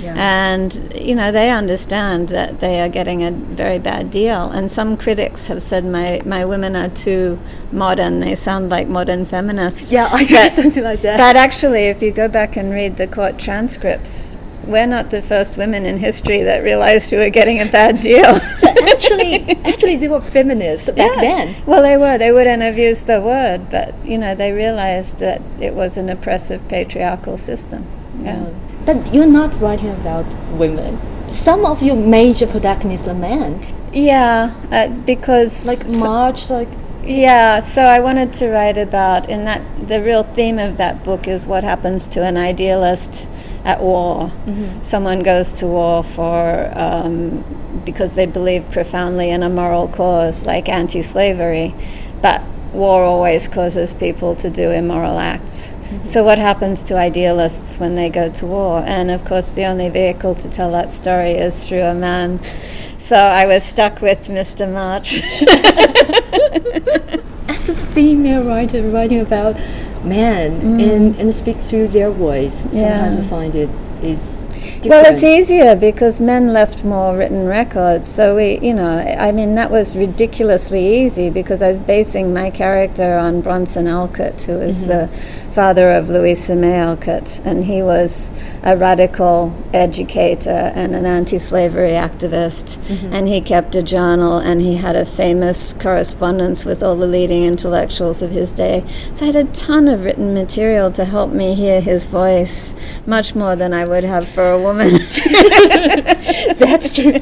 Yeah. 0.00 0.14
And, 0.16 0.92
you 0.94 1.14
know, 1.14 1.32
they 1.32 1.50
understand 1.50 2.28
that 2.28 2.60
they 2.60 2.80
are 2.80 2.88
getting 2.88 3.22
a 3.22 3.30
very 3.30 3.78
bad 3.78 4.10
deal. 4.10 4.50
And 4.50 4.70
some 4.70 4.96
critics 4.96 5.48
have 5.48 5.62
said 5.62 5.84
my, 5.84 6.22
my 6.24 6.44
women 6.44 6.76
are 6.76 6.88
too 6.88 7.40
modern. 7.72 8.20
They 8.20 8.34
sound 8.34 8.70
like 8.70 8.88
modern 8.88 9.24
feminists. 9.24 9.92
yeah, 9.92 10.08
I 10.12 10.24
guess 10.24 10.56
something 10.56 10.84
like 10.84 11.00
that. 11.00 11.18
But 11.18 11.36
actually, 11.36 11.84
if 11.84 12.02
you 12.02 12.10
go 12.10 12.28
back 12.28 12.56
and 12.56 12.70
read 12.72 12.96
the 12.96 13.06
court 13.06 13.38
transcripts, 13.38 14.40
we're 14.66 14.86
not 14.86 15.10
the 15.10 15.22
first 15.22 15.56
women 15.58 15.86
in 15.86 15.98
history 15.98 16.42
that 16.42 16.62
realized 16.62 17.12
we 17.12 17.18
were 17.18 17.30
getting 17.30 17.60
a 17.60 17.66
bad 17.66 18.00
deal. 18.00 18.38
so 18.56 18.68
actually, 18.68 19.42
actually, 19.64 19.96
they 19.96 20.08
were 20.08 20.20
feminists 20.20 20.90
back 20.90 21.14
then. 21.16 21.54
Well, 21.66 21.82
they 21.82 21.96
were. 21.96 22.18
They 22.18 22.32
wouldn't 22.32 22.62
have 22.62 22.78
used 22.78 23.06
the 23.06 23.20
word, 23.20 23.70
but 23.70 23.94
you 24.04 24.18
know, 24.18 24.34
they 24.34 24.52
realized 24.52 25.18
that 25.18 25.42
it 25.60 25.74
was 25.74 25.96
an 25.96 26.08
oppressive 26.08 26.66
patriarchal 26.68 27.36
system. 27.36 27.86
Yeah. 28.20 28.46
Oh, 28.46 28.56
But 28.84 29.14
you're 29.14 29.26
not 29.26 29.58
writing 29.60 29.90
about 29.90 30.26
women. 30.52 30.98
Some 31.32 31.64
of 31.64 31.82
your 31.82 31.96
major 31.96 32.46
protagonists 32.46 33.08
are 33.08 33.14
men, 33.14 33.60
Yeah, 33.92 34.54
uh, 34.70 34.96
because 34.98 35.66
like 35.66 35.84
March, 36.00 36.48
Marge, 36.48 36.50
like 36.50 36.68
Yeah, 37.06 37.60
so 37.60 37.82
I 37.82 38.00
wanted 38.00 38.32
to 38.34 38.48
write 38.48 38.78
about, 38.78 39.28
and 39.28 39.46
that 39.46 39.62
the 39.88 40.00
real 40.02 40.22
theme 40.22 40.58
of 40.58 40.76
that 40.78 41.04
book 41.04 41.28
is 41.28 41.46
what 41.46 41.62
happens 41.64 42.06
to 42.08 42.24
an 42.24 42.36
idealist 42.36 43.28
at 43.64 43.80
war. 43.80 44.30
Someone 44.82 45.22
goes 45.22 45.52
to 45.54 45.66
war 45.66 46.02
for 46.02 46.72
um, 46.74 47.44
because 47.84 48.14
they 48.14 48.26
believe 48.26 48.70
profoundly 48.70 49.30
in 49.30 49.42
a 49.42 49.50
moral 49.50 49.88
cause, 49.88 50.46
like 50.46 50.68
anti-slavery, 50.68 51.74
but 52.22 52.42
war 52.72 53.04
always 53.04 53.48
causes 53.48 53.92
people 53.94 54.34
to 54.36 54.48
do 54.50 54.70
immoral 54.70 55.18
acts. 55.18 55.74
So 56.02 56.24
what 56.24 56.38
happens 56.38 56.82
to 56.84 56.96
idealists 56.96 57.78
when 57.78 57.94
they 57.94 58.10
go 58.10 58.30
to 58.30 58.46
war? 58.46 58.82
And 58.86 59.10
of 59.10 59.24
course, 59.24 59.52
the 59.52 59.64
only 59.64 59.88
vehicle 59.88 60.34
to 60.34 60.50
tell 60.50 60.72
that 60.72 60.90
story 60.90 61.32
is 61.32 61.68
through 61.68 61.82
a 61.82 61.94
man. 61.94 62.40
So 62.98 63.16
I 63.16 63.46
was 63.46 63.62
stuck 63.62 64.00
with 64.00 64.28
Mr. 64.28 64.70
March. 64.70 65.20
as 67.48 67.68
a 67.68 67.74
female 67.74 68.44
writer 68.44 68.82
writing 68.82 69.20
about 69.20 69.56
men 70.04 70.60
mm. 70.60 70.94
and, 70.94 71.16
and 71.16 71.34
speak 71.34 71.58
through 71.58 71.88
their 71.88 72.10
voice, 72.10 72.60
sometimes 72.60 73.16
I 73.16 73.22
find 73.22 73.54
it 73.54 73.70
is 74.02 74.36
different. 74.64 74.86
Well, 74.86 75.12
it's 75.12 75.22
easier 75.22 75.76
because 75.76 76.20
men 76.20 76.52
left 76.52 76.84
more 76.84 77.16
written 77.16 77.46
records. 77.46 78.08
So 78.08 78.36
we, 78.36 78.58
you 78.60 78.74
know, 78.74 78.98
I 78.98 79.32
mean, 79.32 79.54
that 79.54 79.70
was 79.70 79.96
ridiculously 79.96 81.02
easy 81.02 81.30
because 81.30 81.62
I 81.62 81.68
was 81.68 81.80
basing 81.80 82.32
my 82.32 82.50
character 82.50 83.16
on 83.18 83.40
Bronson 83.40 83.86
Alcott, 83.86 84.42
who 84.42 84.58
is 84.60 84.86
mm-hmm. 84.86 85.10
the 85.10 85.52
father 85.52 85.90
of 85.92 86.08
Louisa 86.08 86.56
May 86.56 86.74
Alcott, 86.74 87.40
and 87.44 87.64
he 87.64 87.82
was 87.82 88.32
a 88.62 88.76
radical 88.76 89.52
educator 89.72 90.72
and 90.74 90.94
an 90.94 91.06
anti-slavery 91.06 91.90
activist. 91.90 92.78
Mm-hmm. 92.78 93.12
And 93.12 93.28
he 93.28 93.40
kept 93.40 93.74
a 93.76 93.82
journal, 93.82 94.38
and 94.38 94.60
he 94.60 94.76
had 94.76 94.96
a 94.96 95.04
famous 95.04 95.72
correspondence 95.72 96.64
with 96.64 96.82
all 96.82 96.96
the 96.96 97.06
leading 97.06 97.44
intellectuals 97.44 98.22
of 98.22 98.30
his 98.30 98.52
day. 98.52 98.84
So 99.12 99.26
I 99.26 99.32
had 99.32 99.36
a 99.36 99.52
ton 99.52 99.88
of 99.88 100.04
written 100.04 100.34
material 100.34 100.90
to 100.92 101.04
help 101.04 101.30
me 101.30 101.54
hear 101.54 101.80
his 101.80 102.06
voice, 102.06 102.74
much 103.06 103.34
more 103.34 103.56
than 103.56 103.72
I 103.72 103.84
would 103.84 104.04
have 104.04 104.28
for 104.28 104.53
a 104.54 104.58
woman. 104.58 104.92
That's 106.58 106.88
true. 106.94 107.12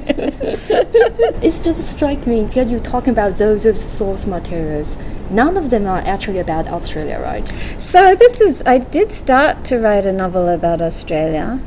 it's 1.43 1.61
just 1.61 1.91
strike 1.91 2.27
me 2.27 2.45
because 2.45 2.71
you're 2.71 2.81
talking 2.81 3.11
about 3.11 3.37
those 3.37 3.67
of 3.67 3.77
source 3.77 4.27
materials. 4.27 4.97
None 5.31 5.57
of 5.57 5.71
them 5.71 5.87
are 5.87 6.01
actually 6.01 6.39
about 6.39 6.69
Australia, 6.69 7.19
right? 7.21 7.49
So 7.79 8.15
this 8.15 8.41
is 8.41 8.63
I 8.67 8.79
did 8.79 9.11
start 9.11 9.65
to 9.67 9.79
write 9.79 10.07
a 10.07 10.13
novel 10.13 10.49
about 10.49 10.81
Australia 10.81 11.61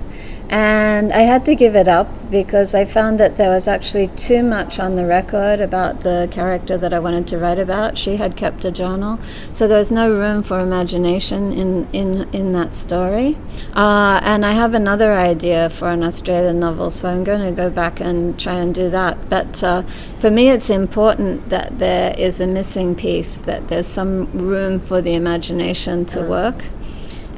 and 0.49 1.11
I 1.11 1.19
had 1.19 1.45
to 1.45 1.55
give 1.55 1.75
it 1.75 1.87
up 1.87 2.29
because 2.29 2.75
I 2.75 2.85
found 2.85 3.19
that 3.19 3.37
there 3.37 3.49
was 3.49 3.67
actually 3.67 4.07
too 4.07 4.43
much 4.43 4.79
on 4.79 4.95
the 4.95 5.05
record 5.05 5.59
about 5.59 6.01
the 6.01 6.27
character 6.31 6.77
that 6.77 6.93
I 6.93 6.99
wanted 6.99 7.27
to 7.29 7.37
write 7.37 7.59
about. 7.59 7.97
She 7.97 8.17
had 8.17 8.35
kept 8.35 8.65
a 8.65 8.71
journal, 8.71 9.21
so 9.51 9.67
there 9.67 9.77
was 9.77 9.91
no 9.91 10.09
room 10.09 10.43
for 10.43 10.59
imagination 10.59 11.51
in, 11.51 11.87
in, 11.91 12.29
in 12.33 12.51
that 12.53 12.73
story. 12.73 13.37
Uh, 13.73 14.19
and 14.23 14.45
I 14.45 14.51
have 14.51 14.73
another 14.73 15.13
idea 15.13 15.69
for 15.69 15.89
an 15.89 16.03
Australian 16.03 16.59
novel, 16.59 16.89
so 16.89 17.09
I'm 17.09 17.23
going 17.23 17.41
to 17.41 17.51
go 17.51 17.69
back 17.69 17.99
and 17.99 18.39
try 18.39 18.55
and 18.55 18.73
do 18.73 18.89
that. 18.89 19.29
But 19.29 19.63
uh, 19.63 19.83
for 20.19 20.29
me, 20.29 20.49
it's 20.49 20.69
important 20.69 21.49
that 21.49 21.79
there 21.79 22.13
is 22.17 22.39
a 22.39 22.47
missing 22.47 22.95
piece, 22.95 23.41
that 23.41 23.67
there's 23.67 23.87
some 23.87 24.31
room 24.31 24.79
for 24.79 25.01
the 25.01 25.13
imagination 25.13 26.05
to 26.07 26.21
work 26.21 26.63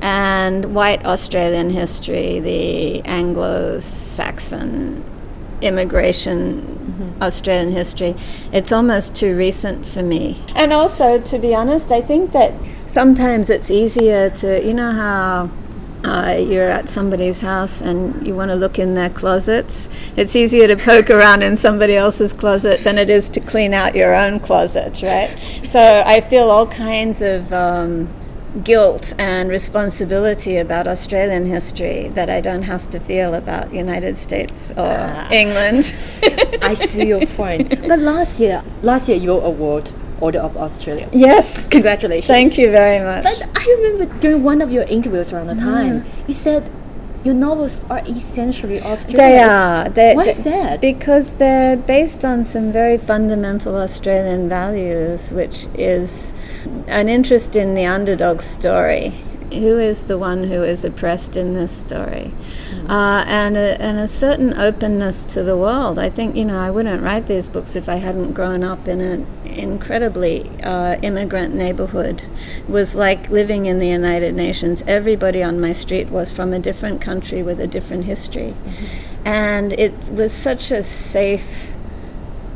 and 0.01 0.75
white 0.75 1.05
Australian 1.05 1.69
history, 1.69 2.39
the 2.39 3.01
Anglo 3.05 3.79
Saxon 3.79 5.03
immigration 5.61 6.77
Australian 7.21 7.71
history, 7.71 8.15
it's 8.51 8.71
almost 8.71 9.15
too 9.15 9.35
recent 9.35 9.87
for 9.87 10.03
me. 10.03 10.41
And 10.55 10.71
also, 10.73 11.19
to 11.19 11.39
be 11.39 11.53
honest, 11.53 11.91
I 11.91 12.01
think 12.01 12.31
that 12.31 12.53
sometimes 12.85 13.49
it's 13.49 13.71
easier 13.71 14.29
to, 14.29 14.65
you 14.65 14.73
know, 14.73 14.91
how. 14.91 15.49
Uh, 16.03 16.37
you're 16.39 16.69
at 16.69 16.87
somebody's 16.87 17.41
house 17.41 17.81
and 17.81 18.25
you 18.25 18.33
want 18.33 18.49
to 18.49 18.55
look 18.55 18.77
in 18.77 18.93
their 18.93 19.09
closets. 19.09 20.09
It's 20.15 20.35
easier 20.35 20.67
to 20.67 20.77
poke 20.77 21.09
around 21.09 21.41
in 21.41 21.57
somebody 21.57 21.97
else's 21.97 22.33
closet 22.33 22.83
than 22.83 22.99
it 22.99 23.09
is 23.09 23.27
to 23.29 23.39
clean 23.39 23.73
out 23.73 23.95
your 23.95 24.15
own 24.15 24.39
closet, 24.39 25.01
right? 25.01 25.35
So 25.65 26.03
I 26.05 26.21
feel 26.21 26.51
all 26.51 26.67
kinds 26.67 27.21
of 27.23 27.51
um, 27.51 28.13
guilt 28.63 29.13
and 29.17 29.49
responsibility 29.49 30.57
about 30.57 30.87
Australian 30.87 31.45
history 31.45 32.09
that 32.09 32.29
I 32.29 32.41
don't 32.41 32.63
have 32.63 32.89
to 32.89 32.99
feel 32.99 33.33
about 33.33 33.73
United 33.73 34.17
States 34.17 34.71
or 34.71 34.87
ah. 34.87 35.29
England. 35.31 35.95
I 36.61 36.73
see 36.73 37.07
your 37.07 37.25
point. 37.25 37.69
But 37.87 37.99
last 37.99 38.39
year, 38.39 38.63
last 38.81 39.09
year 39.09 39.17
your 39.17 39.43
award, 39.43 39.91
Order 40.19 40.39
of 40.39 40.57
Australia. 40.57 41.07
yes. 41.13 41.67
Congratulations. 41.67 42.27
Thank 42.27 42.57
you 42.57 42.71
very 42.71 43.03
much. 43.03 43.23
But 43.23 43.49
I 43.55 43.75
remember 43.77 44.11
during 44.19 44.43
one 44.43 44.61
of 44.61 44.71
your 44.71 44.83
interviews 44.83 45.31
around 45.31 45.47
the 45.47 45.55
time, 45.55 46.05
you 46.27 46.33
said 46.33 46.69
your 47.27 47.35
novels 47.35 47.83
are 47.89 48.01
essentially 48.07 48.79
Australian. 48.81 49.17
They 49.17 49.39
are. 49.43 49.89
They, 49.89 50.15
Why 50.15 50.23
they- 50.23 50.29
is 50.29 50.43
that? 50.45 50.79
Because 50.79 51.35
they're 51.35 51.75
based 51.75 52.23
on 52.23 52.45
some 52.45 52.71
very 52.71 52.97
fundamental 52.97 53.75
Australian 53.75 54.47
values, 54.47 55.33
which 55.33 55.67
is 55.75 56.33
an 56.87 57.09
interest 57.09 57.57
in 57.57 57.73
the 57.73 57.85
underdog 57.85 58.39
story. 58.39 59.13
Who 59.51 59.79
is 59.79 60.03
the 60.03 60.17
one 60.17 60.45
who 60.45 60.63
is 60.63 60.83
oppressed 60.83 61.37
in 61.37 61.53
this 61.53 61.71
story? 61.71 62.33
Uh, 62.89 63.23
and, 63.27 63.55
a, 63.55 63.81
and 63.81 63.97
a 63.97 64.07
certain 64.07 64.53
openness 64.53 65.23
to 65.25 65.43
the 65.43 65.55
world. 65.55 65.97
I 65.97 66.09
think, 66.09 66.35
you 66.35 66.45
know, 66.45 66.59
I 66.59 66.69
wouldn't 66.69 67.01
write 67.01 67.27
these 67.27 67.47
books 67.47 67.75
if 67.75 67.87
I 67.87 67.95
hadn't 67.95 68.33
grown 68.33 68.63
up 68.63 68.87
in 68.87 68.99
an 68.99 69.25
incredibly 69.45 70.49
uh, 70.63 70.97
immigrant 71.01 71.53
neighborhood. 71.53 72.23
It 72.57 72.69
was 72.69 72.95
like 72.95 73.29
living 73.29 73.65
in 73.65 73.79
the 73.79 73.87
United 73.87 74.35
Nations. 74.35 74.83
Everybody 74.85 75.41
on 75.41 75.61
my 75.61 75.71
street 75.71 76.09
was 76.09 76.29
from 76.29 76.51
a 76.51 76.59
different 76.59 76.99
country 77.01 77.41
with 77.41 77.59
a 77.59 77.67
different 77.67 78.03
history. 78.03 78.55
And 79.23 79.73
it 79.73 80.09
was 80.09 80.33
such 80.33 80.71
a 80.71 80.83
safe, 80.83 81.73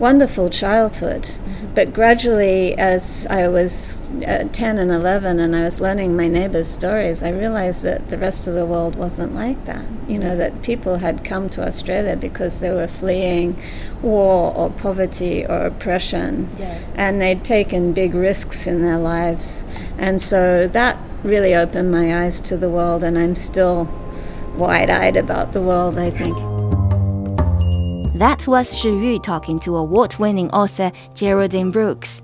wonderful 0.02 0.50
childhood. 0.50 1.30
But 1.76 1.94
gradually, 1.94 2.76
as 2.78 3.28
I 3.30 3.48
was 3.48 4.02
uh, 4.28 4.50
10 4.52 4.80
and 4.80 4.92
11 4.92 5.40
and 5.40 5.56
I 5.56 5.64
was 5.64 5.80
learning 5.80 6.18
my 6.18 6.28
neighbors' 6.28 6.68
stories, 6.68 7.22
I 7.22 7.30
realized 7.30 7.84
that 7.84 8.10
the 8.10 8.18
rest 8.18 8.48
of 8.48 8.56
the 8.56 8.66
world 8.66 8.96
wasn't 8.96 9.36
like 9.36 9.64
that. 9.66 9.86
You 10.08 10.18
know, 10.18 10.36
that 10.36 10.64
people 10.64 10.98
had 10.98 11.24
come 11.24 11.50
to 11.50 11.66
Australia 11.66 12.18
because 12.18 12.60
they 12.60 12.72
were 12.72 12.88
fleeing 12.88 13.62
war 14.02 14.54
or 14.56 14.72
poverty 14.72 15.46
or 15.46 15.68
oppression. 15.68 16.50
Yeah. 16.58 16.80
And 16.96 17.22
they'd 17.22 17.46
taken 17.46 17.94
big 17.94 18.16
risks 18.16 18.66
in 18.66 18.82
their 18.82 18.98
lives. 18.98 19.64
And 20.00 20.20
so 20.20 20.68
that 20.68 20.98
really 21.24 21.54
opened 21.54 21.92
my 21.92 22.24
eyes 22.24 22.42
to 22.42 22.58
the 22.58 22.70
world, 22.70 23.04
and 23.04 23.18
I'm 23.20 23.36
still 23.36 23.88
wide 24.58 24.90
eyed 24.90 25.16
about 25.16 25.54
the 25.54 25.62
world, 25.62 26.00
I 26.00 26.10
think. 26.10 26.51
That 28.22 28.46
was 28.46 28.78
Shi 28.78 28.90
Yu 28.90 29.18
talking 29.18 29.60
to 29.62 29.78
award 29.78 30.16
winning 30.20 30.52
author 30.52 30.92
Geraldine 31.16 31.72
Brooks. 31.72 32.22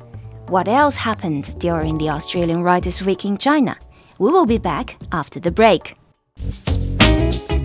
What 0.47 0.67
else 0.67 0.95
happened 0.95 1.57
during 1.59 1.97
the 1.97 2.11
Australian 2.11 2.61
Writers' 2.61 3.01
Week 3.01 3.25
in 3.25 3.35
China? 3.35 3.75
We 4.19 4.29
will 4.29 4.45
be 4.45 4.59
back 4.59 4.99
after 5.11 5.39
the 5.39 5.49
break. 5.49 5.95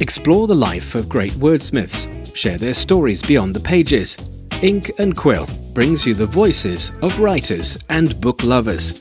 Explore 0.01 0.47
the 0.47 0.55
life 0.55 0.95
of 0.95 1.11
great 1.11 1.35
wordsmiths, 1.35 2.35
share 2.35 2.57
their 2.57 2.73
stories 2.73 3.23
beyond 3.23 3.53
the 3.53 3.61
pages. 3.61 4.17
Ink 4.63 4.93
and 4.99 5.15
Quill 5.15 5.47
brings 5.75 6.07
you 6.07 6.15
the 6.15 6.25
voices 6.25 6.91
of 7.03 7.21
writers 7.21 7.77
and 7.91 8.19
book 8.19 8.43
lovers. 8.43 8.99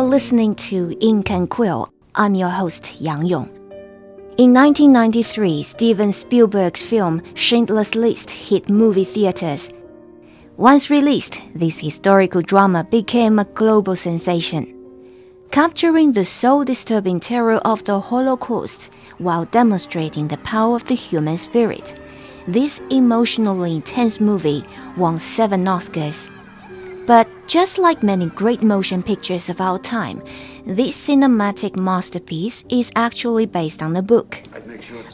Are 0.00 0.04
listening 0.04 0.54
to 0.54 0.96
Ink 1.00 1.30
and 1.30 1.50
Quill. 1.50 1.92
I'm 2.14 2.34
your 2.34 2.48
host, 2.48 3.02
Yang 3.02 3.26
Yong. 3.26 3.48
In 4.38 4.54
1993, 4.54 5.62
Steven 5.62 6.10
Spielberg's 6.10 6.82
film 6.82 7.20
Schindler's 7.34 7.94
List 7.94 8.30
hit 8.30 8.70
movie 8.70 9.04
theaters. 9.04 9.70
Once 10.56 10.88
released, 10.88 11.42
this 11.54 11.78
historical 11.78 12.40
drama 12.40 12.82
became 12.84 13.38
a 13.38 13.44
global 13.44 13.94
sensation. 13.94 14.74
Capturing 15.50 16.12
the 16.12 16.24
soul 16.24 16.64
disturbing 16.64 17.20
terror 17.20 17.58
of 17.66 17.84
the 17.84 18.00
Holocaust 18.00 18.88
while 19.18 19.44
demonstrating 19.44 20.28
the 20.28 20.38
power 20.38 20.76
of 20.76 20.84
the 20.86 20.94
human 20.94 21.36
spirit, 21.36 21.92
this 22.46 22.80
emotionally 22.88 23.76
intense 23.76 24.18
movie 24.18 24.64
won 24.96 25.18
seven 25.18 25.66
Oscars. 25.66 26.30
But 27.06 27.28
just 27.50 27.78
like 27.78 28.00
many 28.00 28.26
great 28.26 28.62
motion 28.62 29.02
pictures 29.02 29.48
of 29.48 29.60
our 29.60 29.76
time, 29.76 30.22
this 30.64 31.08
cinematic 31.08 31.74
masterpiece 31.74 32.62
is 32.70 32.92
actually 32.94 33.44
based 33.44 33.82
on 33.82 33.96
a 33.96 34.02
book. 34.02 34.40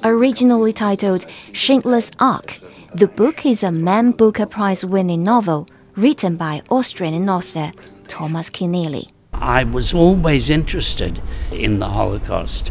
Originally 0.05 0.71
titled 0.71 1.25
Schindler's 1.53 2.11
Ark, 2.21 2.59
the 2.95 3.09
book 3.09 3.47
is 3.47 3.63
a 3.63 3.73
Man 3.73 4.11
Booker 4.11 4.45
Prize 4.45 4.85
winning 4.85 5.23
novel 5.23 5.67
written 5.97 6.37
by 6.37 6.61
Australian 6.71 7.31
author 7.31 7.73
Thomas 8.07 8.51
Keneally. 8.51 9.09
I 9.33 9.65
was 9.65 9.95
always 9.95 10.51
interested 10.51 11.23
in 11.51 11.79
the 11.79 11.89
Holocaust 11.89 12.71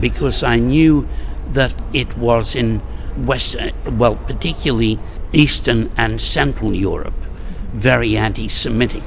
because 0.00 0.42
I 0.42 0.58
knew 0.58 1.08
that 1.52 1.72
it 1.94 2.18
was 2.18 2.56
in 2.56 2.80
Western, 3.24 3.70
well, 3.96 4.16
particularly 4.16 4.98
Eastern 5.32 5.92
and 5.96 6.20
Central 6.20 6.74
Europe 6.74 7.14
very 7.74 8.16
anti 8.16 8.48
Semitic. 8.48 9.04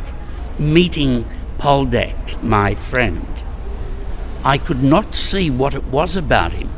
Meeting 0.60 1.26
Poldek, 1.58 2.44
my 2.44 2.76
friend, 2.76 3.26
I 4.44 4.58
could 4.58 4.84
not 4.84 5.16
see 5.16 5.50
what 5.50 5.74
it 5.74 5.86
was 5.86 6.16
about 6.16 6.54
him 6.54 6.70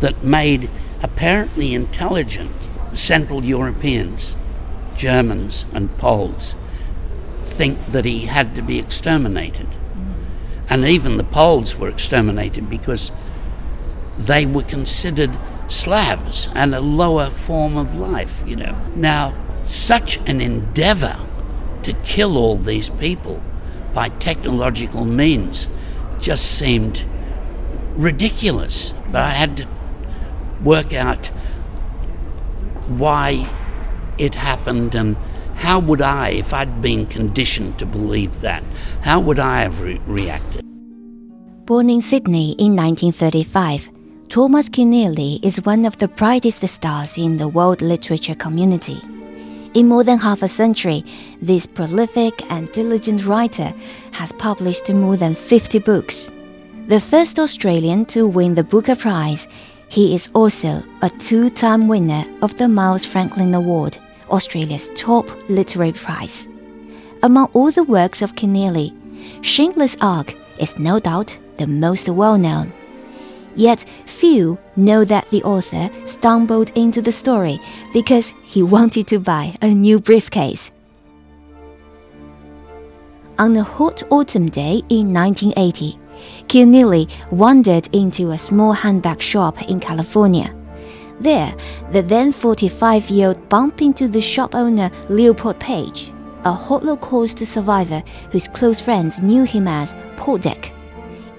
that 0.00 0.22
made 0.22 0.68
apparently 1.02 1.74
intelligent 1.74 2.50
Central 2.94 3.44
Europeans, 3.44 4.36
Germans, 4.96 5.64
and 5.72 5.96
Poles 5.98 6.54
think 7.44 7.84
that 7.86 8.04
he 8.04 8.26
had 8.26 8.54
to 8.54 8.62
be 8.62 8.78
exterminated. 8.78 9.68
And 10.68 10.84
even 10.84 11.16
the 11.16 11.24
Poles 11.24 11.76
were 11.76 11.88
exterminated 11.88 12.68
because 12.68 13.10
they 14.18 14.46
were 14.46 14.62
considered 14.62 15.30
Slavs 15.68 16.48
and 16.54 16.74
a 16.74 16.80
lower 16.80 17.30
form 17.30 17.76
of 17.76 17.96
life, 17.96 18.42
you 18.46 18.56
know. 18.56 18.76
Now, 18.94 19.34
such 19.64 20.18
an 20.28 20.40
endeavor 20.40 21.18
to 21.82 21.92
kill 22.04 22.36
all 22.36 22.56
these 22.56 22.90
people 22.90 23.42
by 23.92 24.08
technological 24.08 25.04
means 25.04 25.68
just 26.18 26.58
seemed 26.58 27.04
ridiculous. 27.94 28.92
But 29.10 29.22
I 29.22 29.30
had 29.30 29.56
to 29.58 29.68
work 30.62 30.94
out 30.94 31.26
why 32.88 33.48
it 34.18 34.34
happened 34.34 34.94
and 34.94 35.16
how 35.56 35.78
would 35.80 36.00
I, 36.00 36.30
if 36.30 36.52
I'd 36.52 36.80
been 36.80 37.06
conditioned 37.06 37.78
to 37.78 37.86
believe 37.86 38.40
that, 38.40 38.62
how 39.02 39.20
would 39.20 39.38
I 39.38 39.60
have 39.60 39.80
re- 39.80 40.00
reacted? 40.06 40.62
Born 41.66 41.88
in 41.88 42.00
Sydney 42.00 42.52
in 42.58 42.74
1935, 42.74 43.90
Thomas 44.28 44.68
Keneally 44.68 45.38
is 45.44 45.64
one 45.64 45.84
of 45.84 45.98
the 45.98 46.08
brightest 46.08 46.66
stars 46.66 47.18
in 47.18 47.36
the 47.36 47.46
world 47.46 47.82
literature 47.82 48.34
community. 48.34 49.00
In 49.74 49.88
more 49.88 50.04
than 50.04 50.18
half 50.18 50.42
a 50.42 50.48
century, 50.48 51.02
this 51.40 51.66
prolific 51.66 52.50
and 52.50 52.70
diligent 52.72 53.24
writer 53.24 53.72
has 54.12 54.32
published 54.32 54.92
more 54.92 55.16
than 55.16 55.34
50 55.34 55.78
books. 55.78 56.30
The 56.88 57.00
first 57.00 57.38
Australian 57.38 58.04
to 58.06 58.26
win 58.26 58.54
the 58.54 58.64
Booker 58.64 58.94
Prize, 58.94 59.48
he 59.88 60.14
is 60.14 60.30
also 60.34 60.82
a 61.00 61.08
two 61.08 61.48
time 61.48 61.88
winner 61.88 62.24
of 62.42 62.56
the 62.58 62.68
Miles 62.68 63.06
Franklin 63.06 63.54
Award, 63.54 63.96
Australia's 64.28 64.90
top 64.94 65.30
literary 65.48 65.92
prize. 65.92 66.46
Among 67.22 67.46
all 67.54 67.70
the 67.70 67.84
works 67.84 68.20
of 68.20 68.34
Keneally, 68.34 68.92
Schindler's 69.42 69.96
Ark 70.02 70.34
is 70.58 70.78
no 70.78 70.98
doubt 70.98 71.38
the 71.56 71.66
most 71.66 72.10
well 72.10 72.36
known. 72.36 72.72
Yet 73.54 73.84
few 74.06 74.58
know 74.76 75.04
that 75.04 75.28
the 75.30 75.42
author 75.42 75.90
stumbled 76.04 76.70
into 76.74 77.02
the 77.02 77.12
story 77.12 77.60
because 77.92 78.34
he 78.44 78.62
wanted 78.76 79.06
to 79.08 79.18
buy 79.18 79.56
a 79.62 79.68
new 79.68 79.98
briefcase. 79.98 80.70
On 83.38 83.56
a 83.56 83.62
hot 83.62 84.02
autumn 84.10 84.46
day 84.46 84.82
in 84.88 85.12
1980, 85.12 85.98
Keneally 86.46 87.10
wandered 87.30 87.88
into 87.94 88.30
a 88.30 88.38
small 88.38 88.72
handbag 88.72 89.20
shop 89.20 89.62
in 89.68 89.80
California. 89.80 90.54
There, 91.20 91.54
the 91.92 92.02
then 92.02 92.32
45 92.32 93.10
year 93.10 93.28
old 93.28 93.48
bumped 93.48 93.80
into 93.80 94.08
the 94.08 94.20
shop 94.20 94.54
owner 94.54 94.90
Leopold 95.08 95.58
Page, 95.60 96.12
a 96.44 96.52
Holocaust 96.52 97.38
survivor 97.46 98.02
whose 98.30 98.48
close 98.48 98.80
friends 98.80 99.20
knew 99.20 99.44
him 99.44 99.68
as 99.68 99.94
Poldek. 100.16 100.72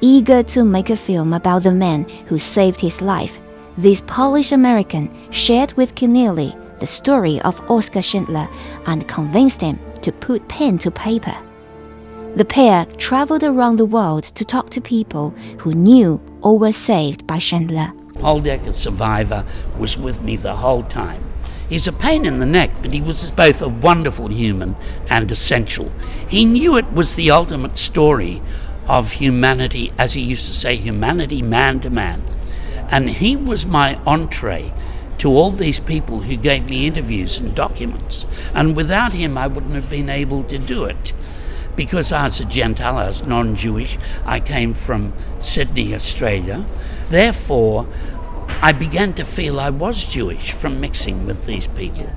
Eager 0.06 0.44
to 0.44 0.66
make 0.66 0.90
a 0.90 0.98
film 0.98 1.32
about 1.32 1.64
the 1.64 1.72
man 1.72 2.04
who 2.26 2.38
saved 2.38 2.82
his 2.82 3.02
life, 3.02 3.40
this 3.78 4.02
Polish 4.02 4.52
American 4.52 5.10
shared 5.32 5.72
with 5.78 5.96
Keneally 5.96 6.60
the 6.80 6.88
story 6.88 7.40
of 7.44 7.62
Oskar 7.72 8.02
Schindler 8.02 8.50
and 8.86 9.08
convinced 9.08 9.62
him 9.62 9.80
to 10.02 10.12
put 10.12 10.46
pen 10.50 10.78
to 10.80 10.92
paper. 10.92 11.38
The 12.36 12.44
pair 12.44 12.84
traveled 12.98 13.46
around 13.46 13.78
the 13.78 13.86
world 13.86 14.24
to 14.36 14.44
talk 14.44 14.70
to 14.72 14.82
people 14.82 15.30
who 15.60 15.72
knew 15.72 16.20
or 16.42 16.60
were 16.60 16.74
saved 16.74 17.26
by 17.26 17.38
Schindler. 17.38 17.94
Poldek, 18.16 18.68
a 18.68 18.74
survivor, 18.74 19.46
was 19.78 19.98
with 19.98 20.22
me 20.22 20.36
the 20.36 20.58
whole 20.58 20.84
time. 20.84 21.24
He's 21.70 21.88
a 21.88 21.94
pain 21.94 22.26
in 22.26 22.40
the 22.40 22.46
neck, 22.46 22.72
but 22.82 22.92
he 22.92 23.02
was 23.02 23.32
both 23.32 23.62
a 23.62 23.70
wonderful 23.70 24.28
human 24.28 24.76
and 25.10 25.32
essential. 25.32 25.90
He 26.28 26.44
knew 26.44 26.76
it 26.76 26.92
was 26.92 27.16
the 27.16 27.32
ultimate 27.32 27.78
story 27.78 28.42
of 28.88 29.14
humanity, 29.14 29.92
as 29.98 30.14
he 30.14 30.22
used 30.22 30.48
to 30.48 30.54
say, 30.54 30.76
humanity 30.76 31.42
man 31.42 31.80
to 31.82 31.90
man. 31.90 32.24
And 32.90 33.10
he 33.10 33.36
was 33.36 33.66
my 33.66 33.96
entree 34.06 34.74
to 35.20 35.30
all 35.30 35.52
these 35.52 35.80
people 35.80 36.20
who 36.20 36.36
gave 36.36 36.70
me 36.70 36.86
interviews 36.86 37.40
and 37.40 37.56
documents. 37.56 38.26
And 38.54 38.76
without 38.76 39.14
him, 39.14 39.38
I 39.38 39.48
wouldn't 39.48 39.74
have 39.74 39.90
been 39.90 40.10
able 40.10 40.44
to 40.44 40.58
do 40.58 40.86
it. 40.86 41.14
Because 41.76 42.12
I 42.12 42.26
was 42.26 42.40
a 42.40 42.46
Gentile, 42.46 42.98
I 42.98 43.08
was 43.08 43.24
non 43.24 43.56
Jewish, 43.56 43.98
I 44.26 44.40
came 44.40 44.74
from 44.74 45.14
Sydney, 45.40 45.96
Australia. 45.96 46.66
Therefore, 47.06 47.88
I 48.62 48.74
began 48.74 49.14
to 49.14 49.24
feel 49.24 49.60
I 49.60 49.70
was 49.70 50.06
Jewish 50.06 50.52
from 50.52 50.80
mixing 50.80 51.26
with 51.26 51.46
these 51.46 51.68
people. 51.68 52.08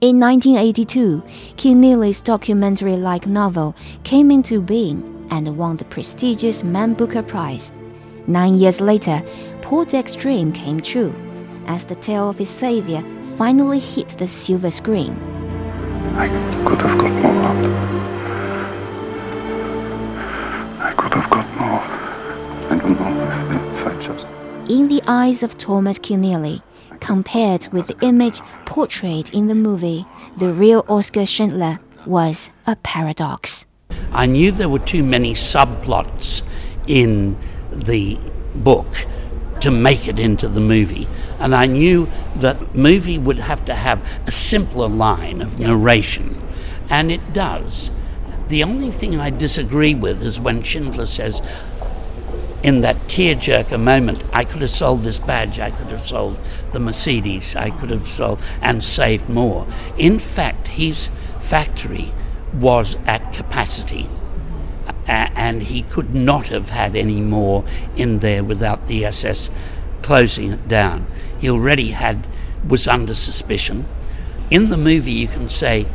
In 0.00 0.20
1982, 0.20 1.22
Keneally's 1.56 2.20
documentary 2.20 2.96
like 2.96 3.26
novel 3.26 3.74
came 4.04 4.30
into 4.30 4.60
being 4.62 5.15
and 5.30 5.56
won 5.56 5.76
the 5.76 5.84
prestigious 5.84 6.62
Man 6.62 6.94
Booker 6.94 7.22
Prize. 7.22 7.72
Nine 8.26 8.54
years 8.54 8.80
later, 8.80 9.22
Poldek's 9.62 10.14
dream 10.14 10.52
came 10.52 10.80
true 10.80 11.14
as 11.66 11.84
the 11.84 11.94
tale 11.96 12.28
of 12.30 12.38
his 12.38 12.48
savior 12.50 13.04
finally 13.36 13.78
hit 13.78 14.08
the 14.08 14.28
silver 14.28 14.70
screen. 14.70 15.16
I 16.16 16.28
could 16.64 16.80
have 16.80 16.98
got 16.98 17.12
more 17.22 17.42
out. 17.42 17.64
I 20.80 20.92
could 20.96 21.14
have 21.14 21.30
got 21.30 21.56
more. 21.56 21.80
I 22.70 22.78
don't 22.78 22.98
know 23.00 23.72
if 23.72 23.86
I 23.86 24.00
just. 24.00 24.26
In 24.70 24.88
the 24.88 25.02
eyes 25.06 25.42
of 25.42 25.58
Thomas 25.58 25.98
Keneally, 25.98 26.62
compared 27.00 27.68
with 27.72 27.88
the 27.88 27.98
image 28.00 28.40
portrayed 28.64 29.30
in 29.30 29.46
the 29.46 29.54
movie, 29.54 30.06
the 30.38 30.52
real 30.52 30.84
Oskar 30.88 31.26
Schindler 31.26 31.78
was 32.06 32.50
a 32.66 32.76
paradox. 32.76 33.66
I 34.16 34.24
knew 34.24 34.50
there 34.50 34.70
were 34.70 34.78
too 34.78 35.02
many 35.02 35.34
subplots 35.34 36.42
in 36.86 37.36
the 37.70 38.18
book 38.54 39.04
to 39.60 39.70
make 39.70 40.08
it 40.08 40.18
into 40.18 40.48
the 40.48 40.60
movie. 40.60 41.06
And 41.38 41.54
I 41.54 41.66
knew 41.66 42.08
that 42.36 42.74
movie 42.74 43.18
would 43.18 43.38
have 43.38 43.66
to 43.66 43.74
have 43.74 44.02
a 44.26 44.30
simpler 44.30 44.88
line 44.88 45.42
of 45.42 45.58
narration, 45.58 46.40
and 46.88 47.12
it 47.12 47.34
does. 47.34 47.90
The 48.48 48.62
only 48.62 48.90
thing 48.90 49.20
I 49.20 49.28
disagree 49.28 49.94
with 49.94 50.22
is 50.22 50.40
when 50.40 50.62
Schindler 50.62 51.04
says, 51.04 51.42
in 52.62 52.80
that 52.80 52.96
tearjerker 53.08 53.78
moment, 53.78 54.24
I 54.32 54.44
could 54.44 54.62
have 54.62 54.70
sold 54.70 55.02
this 55.02 55.18
badge, 55.18 55.60
I 55.60 55.70
could 55.70 55.90
have 55.90 56.04
sold 56.04 56.40
the 56.72 56.80
Mercedes, 56.80 57.54
I 57.54 57.68
could 57.68 57.90
have 57.90 58.08
sold 58.08 58.40
and 58.62 58.82
saved 58.82 59.28
more. 59.28 59.66
In 59.98 60.18
fact, 60.18 60.68
his 60.68 61.10
factory 61.38 62.12
was 62.60 62.96
at 63.06 63.32
capacity. 63.32 64.08
and 65.08 65.62
he 65.62 65.82
could 65.82 66.12
not 66.14 66.48
have 66.48 66.70
had 66.70 66.96
any 66.96 67.20
more 67.20 67.64
in 67.96 68.18
there 68.18 68.42
without 68.42 68.88
the 68.88 69.04
SS 69.04 69.50
closing 70.02 70.52
it 70.52 70.66
down. 70.66 71.06
He 71.38 71.48
already 71.48 71.90
had 71.90 72.26
was 72.66 72.88
under 72.88 73.14
suspicion. 73.14 73.84
In 74.50 74.70
the 74.70 74.76
movie, 74.76 75.12
you 75.12 75.28
can 75.28 75.48
say 75.48 75.86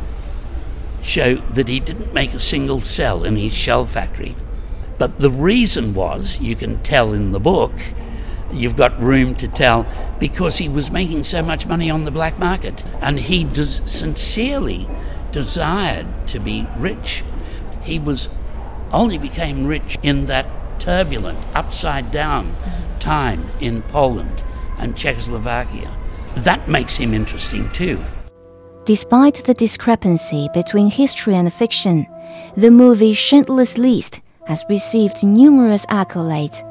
show 1.02 1.34
that 1.34 1.68
he 1.68 1.80
didn't 1.80 2.14
make 2.14 2.32
a 2.32 2.38
single 2.38 2.80
cell 2.80 3.24
in 3.24 3.36
his 3.36 3.52
shell 3.52 3.84
factory. 3.84 4.34
But 4.98 5.18
the 5.18 5.30
reason 5.30 5.94
was, 5.94 6.40
you 6.40 6.54
can 6.54 6.82
tell 6.82 7.12
in 7.12 7.32
the 7.32 7.40
book, 7.40 7.72
you've 8.52 8.76
got 8.76 9.00
room 9.00 9.34
to 9.36 9.48
tell, 9.48 9.86
because 10.20 10.58
he 10.58 10.68
was 10.68 10.90
making 10.90 11.24
so 11.24 11.42
much 11.42 11.66
money 11.66 11.90
on 11.90 12.04
the 12.04 12.10
black 12.10 12.38
market. 12.38 12.84
And 13.00 13.18
he 13.18 13.44
does 13.44 13.82
sincerely 13.84 14.86
desired 15.32 16.06
to 16.28 16.38
be 16.38 16.66
rich. 16.76 17.24
He 17.82 17.98
was 17.98 18.28
only 18.92 19.18
became 19.18 19.66
rich 19.66 19.98
in 20.02 20.26
that 20.26 20.46
turbulent, 20.78 21.38
upside 21.54 22.10
down 22.12 22.54
time 23.00 23.44
in 23.60 23.82
Poland 23.82 24.44
and 24.78 24.96
Czechoslovakia. 24.96 25.90
That 26.36 26.68
makes 26.68 26.96
him 26.96 27.14
interesting 27.14 27.70
too. 27.70 27.98
Despite 28.84 29.44
the 29.44 29.54
discrepancy 29.54 30.48
between 30.52 30.90
history 30.90 31.34
and 31.34 31.52
fiction, 31.52 32.06
the 32.56 32.70
movie 32.70 33.14
Schindler's 33.14 33.78
List 33.78 34.20
has 34.46 34.64
received 34.68 35.22
numerous 35.24 35.86
accolades, 35.86 36.62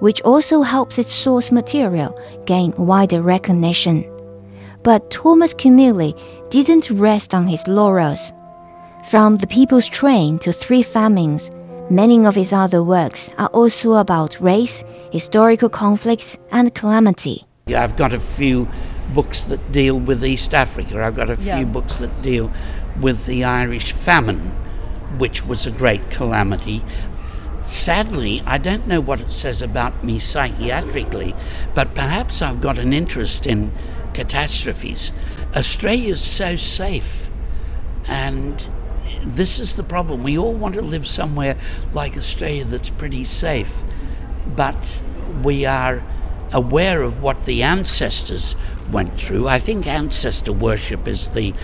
which 0.00 0.20
also 0.22 0.62
helps 0.62 0.98
its 0.98 1.12
source 1.12 1.52
material 1.52 2.18
gain 2.46 2.72
wider 2.76 3.22
recognition. 3.22 4.11
But 4.82 5.10
Thomas 5.10 5.54
Keneally 5.54 6.18
didn't 6.50 6.90
rest 6.90 7.34
on 7.34 7.46
his 7.46 7.66
laurels. 7.68 8.32
From 9.08 9.36
The 9.36 9.46
People's 9.46 9.88
Train 9.88 10.38
to 10.40 10.52
Three 10.52 10.82
Famines, 10.82 11.50
many 11.90 12.24
of 12.26 12.34
his 12.34 12.52
other 12.52 12.82
works 12.82 13.30
are 13.38 13.48
also 13.48 13.94
about 13.94 14.40
race, 14.40 14.84
historical 15.12 15.68
conflicts, 15.68 16.36
and 16.50 16.74
calamity. 16.74 17.44
I've 17.68 17.96
got 17.96 18.12
a 18.12 18.20
few 18.20 18.68
books 19.14 19.44
that 19.44 19.72
deal 19.72 19.98
with 19.98 20.24
East 20.24 20.52
Africa. 20.54 21.04
I've 21.04 21.16
got 21.16 21.30
a 21.30 21.36
few 21.36 21.46
Yeah. 21.46 21.64
books 21.64 21.96
that 21.96 22.22
deal 22.22 22.50
with 23.00 23.26
the 23.26 23.44
Irish 23.44 23.92
famine, 23.92 24.52
which 25.18 25.46
was 25.46 25.66
a 25.66 25.70
great 25.70 26.10
calamity. 26.10 26.82
Sadly, 27.66 28.42
I 28.46 28.58
don't 28.58 28.88
know 28.88 29.00
what 29.00 29.20
it 29.20 29.30
says 29.30 29.62
about 29.62 30.02
me 30.02 30.18
psychiatrically, 30.18 31.34
but 31.74 31.94
perhaps 31.94 32.42
I've 32.42 32.60
got 32.60 32.78
an 32.78 32.92
interest 32.92 33.46
in 33.46 33.70
catastrophes. 34.14 35.12
Australia's 35.54 36.22
so 36.22 36.56
safe, 36.56 37.30
and 38.06 38.66
this 39.24 39.60
is 39.60 39.76
the 39.76 39.82
problem. 39.82 40.22
We 40.22 40.38
all 40.38 40.54
want 40.54 40.74
to 40.74 40.82
live 40.82 41.06
somewhere 41.06 41.56
like 41.92 42.16
Australia 42.16 42.64
that's 42.64 42.90
pretty 42.90 43.24
safe, 43.24 43.82
but 44.46 45.02
we 45.42 45.64
are 45.64 46.02
aware 46.52 47.02
of 47.02 47.22
what 47.22 47.46
the 47.46 47.62
ancestors 47.62 48.56
went 48.90 49.18
through. 49.18 49.48
I 49.48 49.58
think 49.58 49.86
ancestor 49.86 50.52
worship 50.52 51.08
is 51.08 51.30
the 51.30 51.54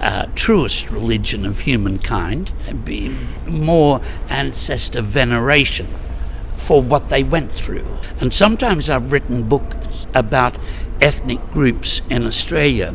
uh, 0.00 0.26
truest 0.34 0.90
religion 0.90 1.44
of 1.44 1.60
humankind, 1.60 2.52
be 2.84 3.14
more 3.46 4.00
ancestor 4.28 5.02
veneration 5.02 5.86
for 6.56 6.82
what 6.82 7.08
they 7.08 7.22
went 7.22 7.52
through. 7.52 7.98
And 8.20 8.32
sometimes 8.32 8.88
I've 8.88 9.12
written 9.12 9.48
books 9.48 10.06
about 10.14 10.56
ethnic 11.00 11.40
groups 11.52 12.02
in 12.10 12.26
Australia 12.26 12.92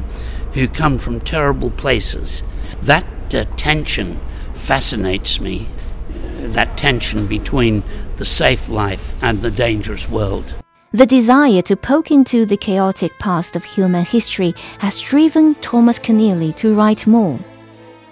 who 0.54 0.68
come 0.68 0.98
from 0.98 1.20
terrible 1.20 1.70
places. 1.70 2.44
That 2.82 3.06
uh, 3.34 3.46
tension 3.58 4.20
fascinates 4.54 5.40
me, 5.42 5.68
that 6.40 6.78
tension 6.78 7.28
between 7.28 7.84
the 8.18 8.26
safe 8.26 8.70
life 8.70 9.22
and 9.22 9.40
the 9.40 9.52
dangerous 9.52 10.10
world. 10.10 10.56
The 10.92 11.06
desire 11.06 11.62
to 11.64 11.76
poke 11.76 12.10
into 12.10 12.46
the 12.46 12.56
chaotic 12.56 13.20
past 13.20 13.58
of 13.58 13.66
human 13.66 14.06
history 14.06 14.54
has 14.80 15.02
driven 15.02 15.56
Thomas 15.56 16.00
Keneally 16.00 16.56
to 16.56 16.74
write 16.74 17.06
more. 17.06 17.38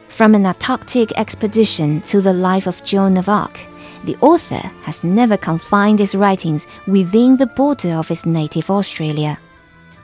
From 0.09 0.35
an 0.35 0.45
Antarctic 0.45 1.17
expedition 1.17 2.01
to 2.01 2.19
the 2.19 2.33
life 2.33 2.67
of 2.67 2.83
Joan 2.83 3.15
of 3.15 3.29
Arc, 3.29 3.57
the 4.03 4.17
author 4.17 4.69
has 4.81 5.01
never 5.03 5.37
confined 5.37 5.99
his 5.99 6.13
writings 6.13 6.67
within 6.85 7.37
the 7.37 7.47
border 7.47 7.93
of 7.93 8.09
his 8.09 8.25
native 8.25 8.69
Australia. 8.69 9.39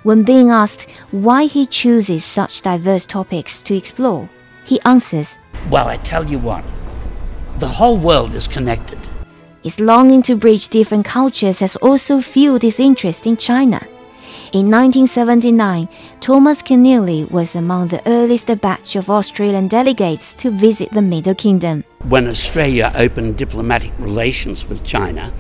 When 0.04 0.24
being 0.24 0.50
asked 0.50 0.90
why 1.12 1.44
he 1.46 1.66
chooses 1.66 2.24
such 2.24 2.62
diverse 2.62 3.06
topics 3.06 3.62
to 3.64 3.76
explore, 3.76 4.30
he 4.64 4.80
answers, 4.86 5.40
Well, 5.70 5.90
I 5.90 5.98
tell 5.98 6.26
you 6.26 6.40
what, 6.40 6.64
the 7.58 7.68
whole 7.68 7.98
world 7.98 8.34
is 8.34 8.48
connected. 8.48 8.98
His 9.62 9.78
longing 9.78 10.22
to 10.22 10.38
bridge 10.38 10.70
different 10.70 11.04
cultures 11.04 11.60
has 11.60 11.76
also 11.78 12.22
fueled 12.22 12.62
his 12.62 12.80
interest 12.80 13.28
in 13.28 13.36
China. 13.36 13.86
In 14.54 14.72
1979, 14.72 15.90
Thomas 16.22 16.62
Keneally 16.62 17.30
was 17.30 17.54
among 17.54 17.90
the 17.90 18.02
earliest 18.08 18.48
batch 18.62 18.96
of 18.96 19.10
Australian 19.10 19.68
delegates 19.68 20.34
to 20.36 20.50
visit 20.50 20.92
the 20.92 21.02
Middle 21.02 21.36
Kingdom. 21.36 21.84
When 22.08 22.26
Australia 22.26 22.92
opened 22.96 23.38
diplomatic 23.38 23.92
relations 24.00 24.66
with 24.66 24.86
China, 24.86 25.34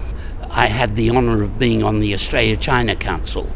I 0.52 0.67
had 0.67 0.98
the 0.98 1.12
honour 1.12 1.43
of 1.43 1.58
being 1.58 1.82
on 1.82 2.02
the 2.02 2.13
Australia 2.13 2.58
China 2.58 2.93
Council. 2.95 3.48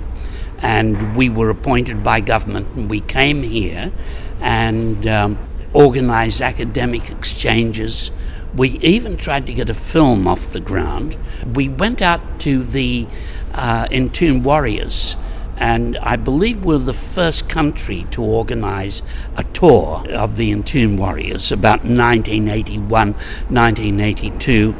And 0.63 1.15
we 1.15 1.29
were 1.29 1.49
appointed 1.49 2.03
by 2.03 2.21
government, 2.21 2.69
and 2.75 2.89
we 2.89 3.01
came 3.01 3.43
here 3.43 3.91
and 4.39 5.05
um, 5.05 5.37
organised 5.75 6.41
academic 6.41 7.11
exchanges. 7.11 8.11
We 8.55 8.69
even 8.79 9.17
tried 9.17 9.45
to 9.47 9.53
get 9.53 9.69
a 9.69 9.73
film 9.73 10.27
off 10.27 10.53
the 10.53 10.59
ground. 10.59 11.17
We 11.53 11.69
went 11.69 12.01
out 12.01 12.39
to 12.41 12.63
the 12.63 13.07
uh, 13.53 13.87
Warriors, 14.43 15.15
and 15.57 15.97
I 15.97 16.15
believe 16.15 16.65
we're 16.65 16.77
the 16.77 16.93
first 16.93 17.47
country 17.47 18.05
to 18.11 18.23
organise 18.23 19.01
a 19.37 19.43
tour 19.43 20.03
of 20.11 20.35
the 20.35 20.51
Entombed 20.51 20.99
Warriors 20.99 21.51
about 21.51 21.79
1981, 21.79 23.13
1982. 23.13 24.75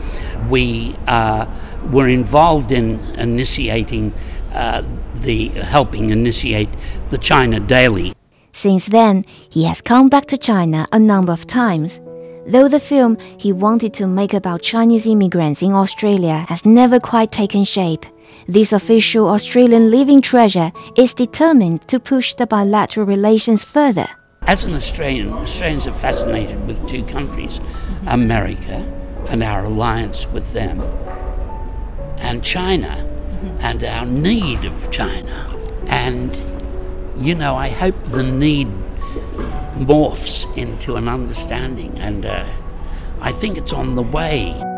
We 0.49 0.95
uh, 1.07 1.45
were 1.91 2.07
involved 2.07 2.71
in 2.71 2.99
initiating 3.15 4.13
uh, 4.53 4.83
the 5.15 5.47
helping 5.49 6.09
initiate 6.09 6.69
the 7.09 7.17
China 7.17 7.59
Daily. 7.59 8.13
Since 8.51 8.87
then, 8.87 9.25
he 9.49 9.63
has 9.63 9.81
come 9.81 10.09
back 10.09 10.25
to 10.27 10.37
China 10.37 10.87
a 10.91 10.99
number 10.99 11.31
of 11.31 11.47
times. 11.47 11.99
Though 12.45 12.67
the 12.67 12.79
film 12.79 13.17
he 13.37 13.53
wanted 13.53 13.93
to 13.95 14.07
make 14.07 14.33
about 14.33 14.61
Chinese 14.61 15.07
immigrants 15.07 15.61
in 15.61 15.71
Australia 15.71 16.45
has 16.49 16.65
never 16.65 16.99
quite 16.99 17.31
taken 17.31 17.63
shape, 17.63 18.05
this 18.47 18.73
official 18.73 19.29
Australian 19.29 19.89
living 19.89 20.21
treasure 20.21 20.71
is 20.97 21.13
determined 21.13 21.87
to 21.87 21.99
push 21.99 22.33
the 22.33 22.45
bilateral 22.45 23.05
relations 23.05 23.63
further. 23.63 24.07
As 24.41 24.65
an 24.65 24.73
Australian, 24.73 25.31
Australians 25.31 25.87
are 25.87 25.93
fascinated 25.93 26.67
with 26.67 26.87
two 26.87 27.03
countries 27.03 27.61
America 28.07 28.75
and 29.29 29.41
our 29.41 29.63
alliance 29.63 30.27
with 30.27 30.51
them, 30.51 30.81
and 32.17 32.43
China 32.43 33.12
and 33.61 33.83
our 33.83 34.05
need 34.05 34.65
of 34.65 34.91
China. 34.91 35.49
And, 35.87 36.35
you 37.17 37.35
know, 37.35 37.55
I 37.55 37.69
hope 37.69 37.95
the 38.05 38.23
need 38.23 38.67
morphs 39.75 40.45
into 40.57 40.95
an 40.95 41.07
understanding, 41.07 41.97
and 41.97 42.25
uh, 42.25 42.45
I 43.21 43.31
think 43.31 43.57
it's 43.57 43.73
on 43.73 43.95
the 43.95 44.03
way. 44.03 44.72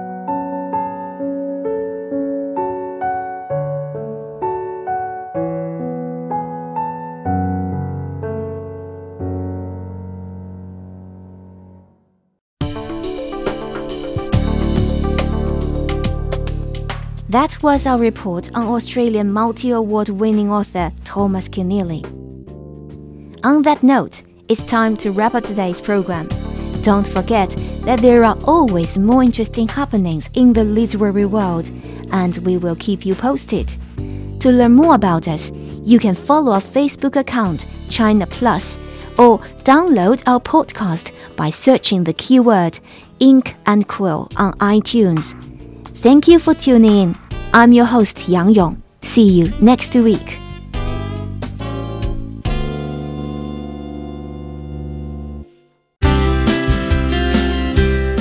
That 17.35 17.61
was 17.61 17.85
our 17.85 17.99
report 17.99 18.49
on 18.55 18.67
Australian 18.67 19.33
multi 19.33 19.71
award 19.71 20.07
winning 20.07 20.49
author 20.49 20.93
Thomas 21.03 21.49
Keneally. 21.49 22.01
On 23.43 23.61
that 23.63 23.83
note, 23.83 24.23
it's 24.47 24.63
time 24.63 24.95
to 24.95 25.11
wrap 25.11 25.35
up 25.35 25.43
today's 25.43 25.81
program. 25.81 26.29
Don't 26.81 27.05
forget 27.05 27.49
that 27.81 27.99
there 27.99 28.23
are 28.23 28.37
always 28.45 28.97
more 28.97 29.21
interesting 29.21 29.67
happenings 29.67 30.29
in 30.33 30.53
the 30.53 30.63
literary 30.63 31.25
world, 31.25 31.69
and 32.13 32.37
we 32.37 32.55
will 32.55 32.77
keep 32.77 33.05
you 33.05 33.13
posted. 33.15 33.75
To 34.39 34.49
learn 34.49 34.71
more 34.71 34.95
about 34.95 35.27
us, 35.27 35.51
you 35.83 35.99
can 35.99 36.15
follow 36.15 36.53
our 36.53 36.61
Facebook 36.61 37.17
account, 37.17 37.65
China 37.89 38.27
Plus, 38.27 38.79
or 39.17 39.39
download 39.65 40.23
our 40.25 40.39
podcast 40.39 41.11
by 41.35 41.49
searching 41.49 42.05
the 42.05 42.13
keyword 42.13 42.79
ink 43.19 43.55
and 43.65 43.89
quill 43.89 44.29
on 44.37 44.53
iTunes. 44.59 45.35
Thank 45.97 46.29
you 46.29 46.39
for 46.39 46.53
tuning 46.53 46.95
in. 46.95 47.24
I'm 47.57 47.71
your 47.71 47.85
host, 47.85 48.27
Yang 48.27 48.49
Yong. 48.49 48.83
See 49.01 49.29
you 49.29 49.49
next 49.61 49.95
week. 49.95 50.37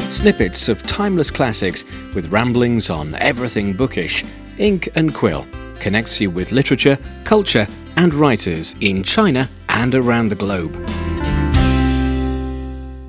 Snippets 0.08 0.68
of 0.68 0.84
timeless 0.84 1.32
classics 1.32 1.84
with 2.14 2.28
ramblings 2.30 2.90
on 2.90 3.16
everything 3.16 3.72
bookish, 3.72 4.24
Ink 4.58 4.88
and 4.94 5.12
Quill 5.12 5.44
connects 5.80 6.20
you 6.20 6.30
with 6.30 6.52
literature, 6.52 6.96
culture, 7.24 7.66
and 7.96 8.14
writers 8.14 8.76
in 8.80 9.02
China 9.02 9.48
and 9.68 9.96
around 9.96 10.28
the 10.28 10.36
globe. 10.36 10.76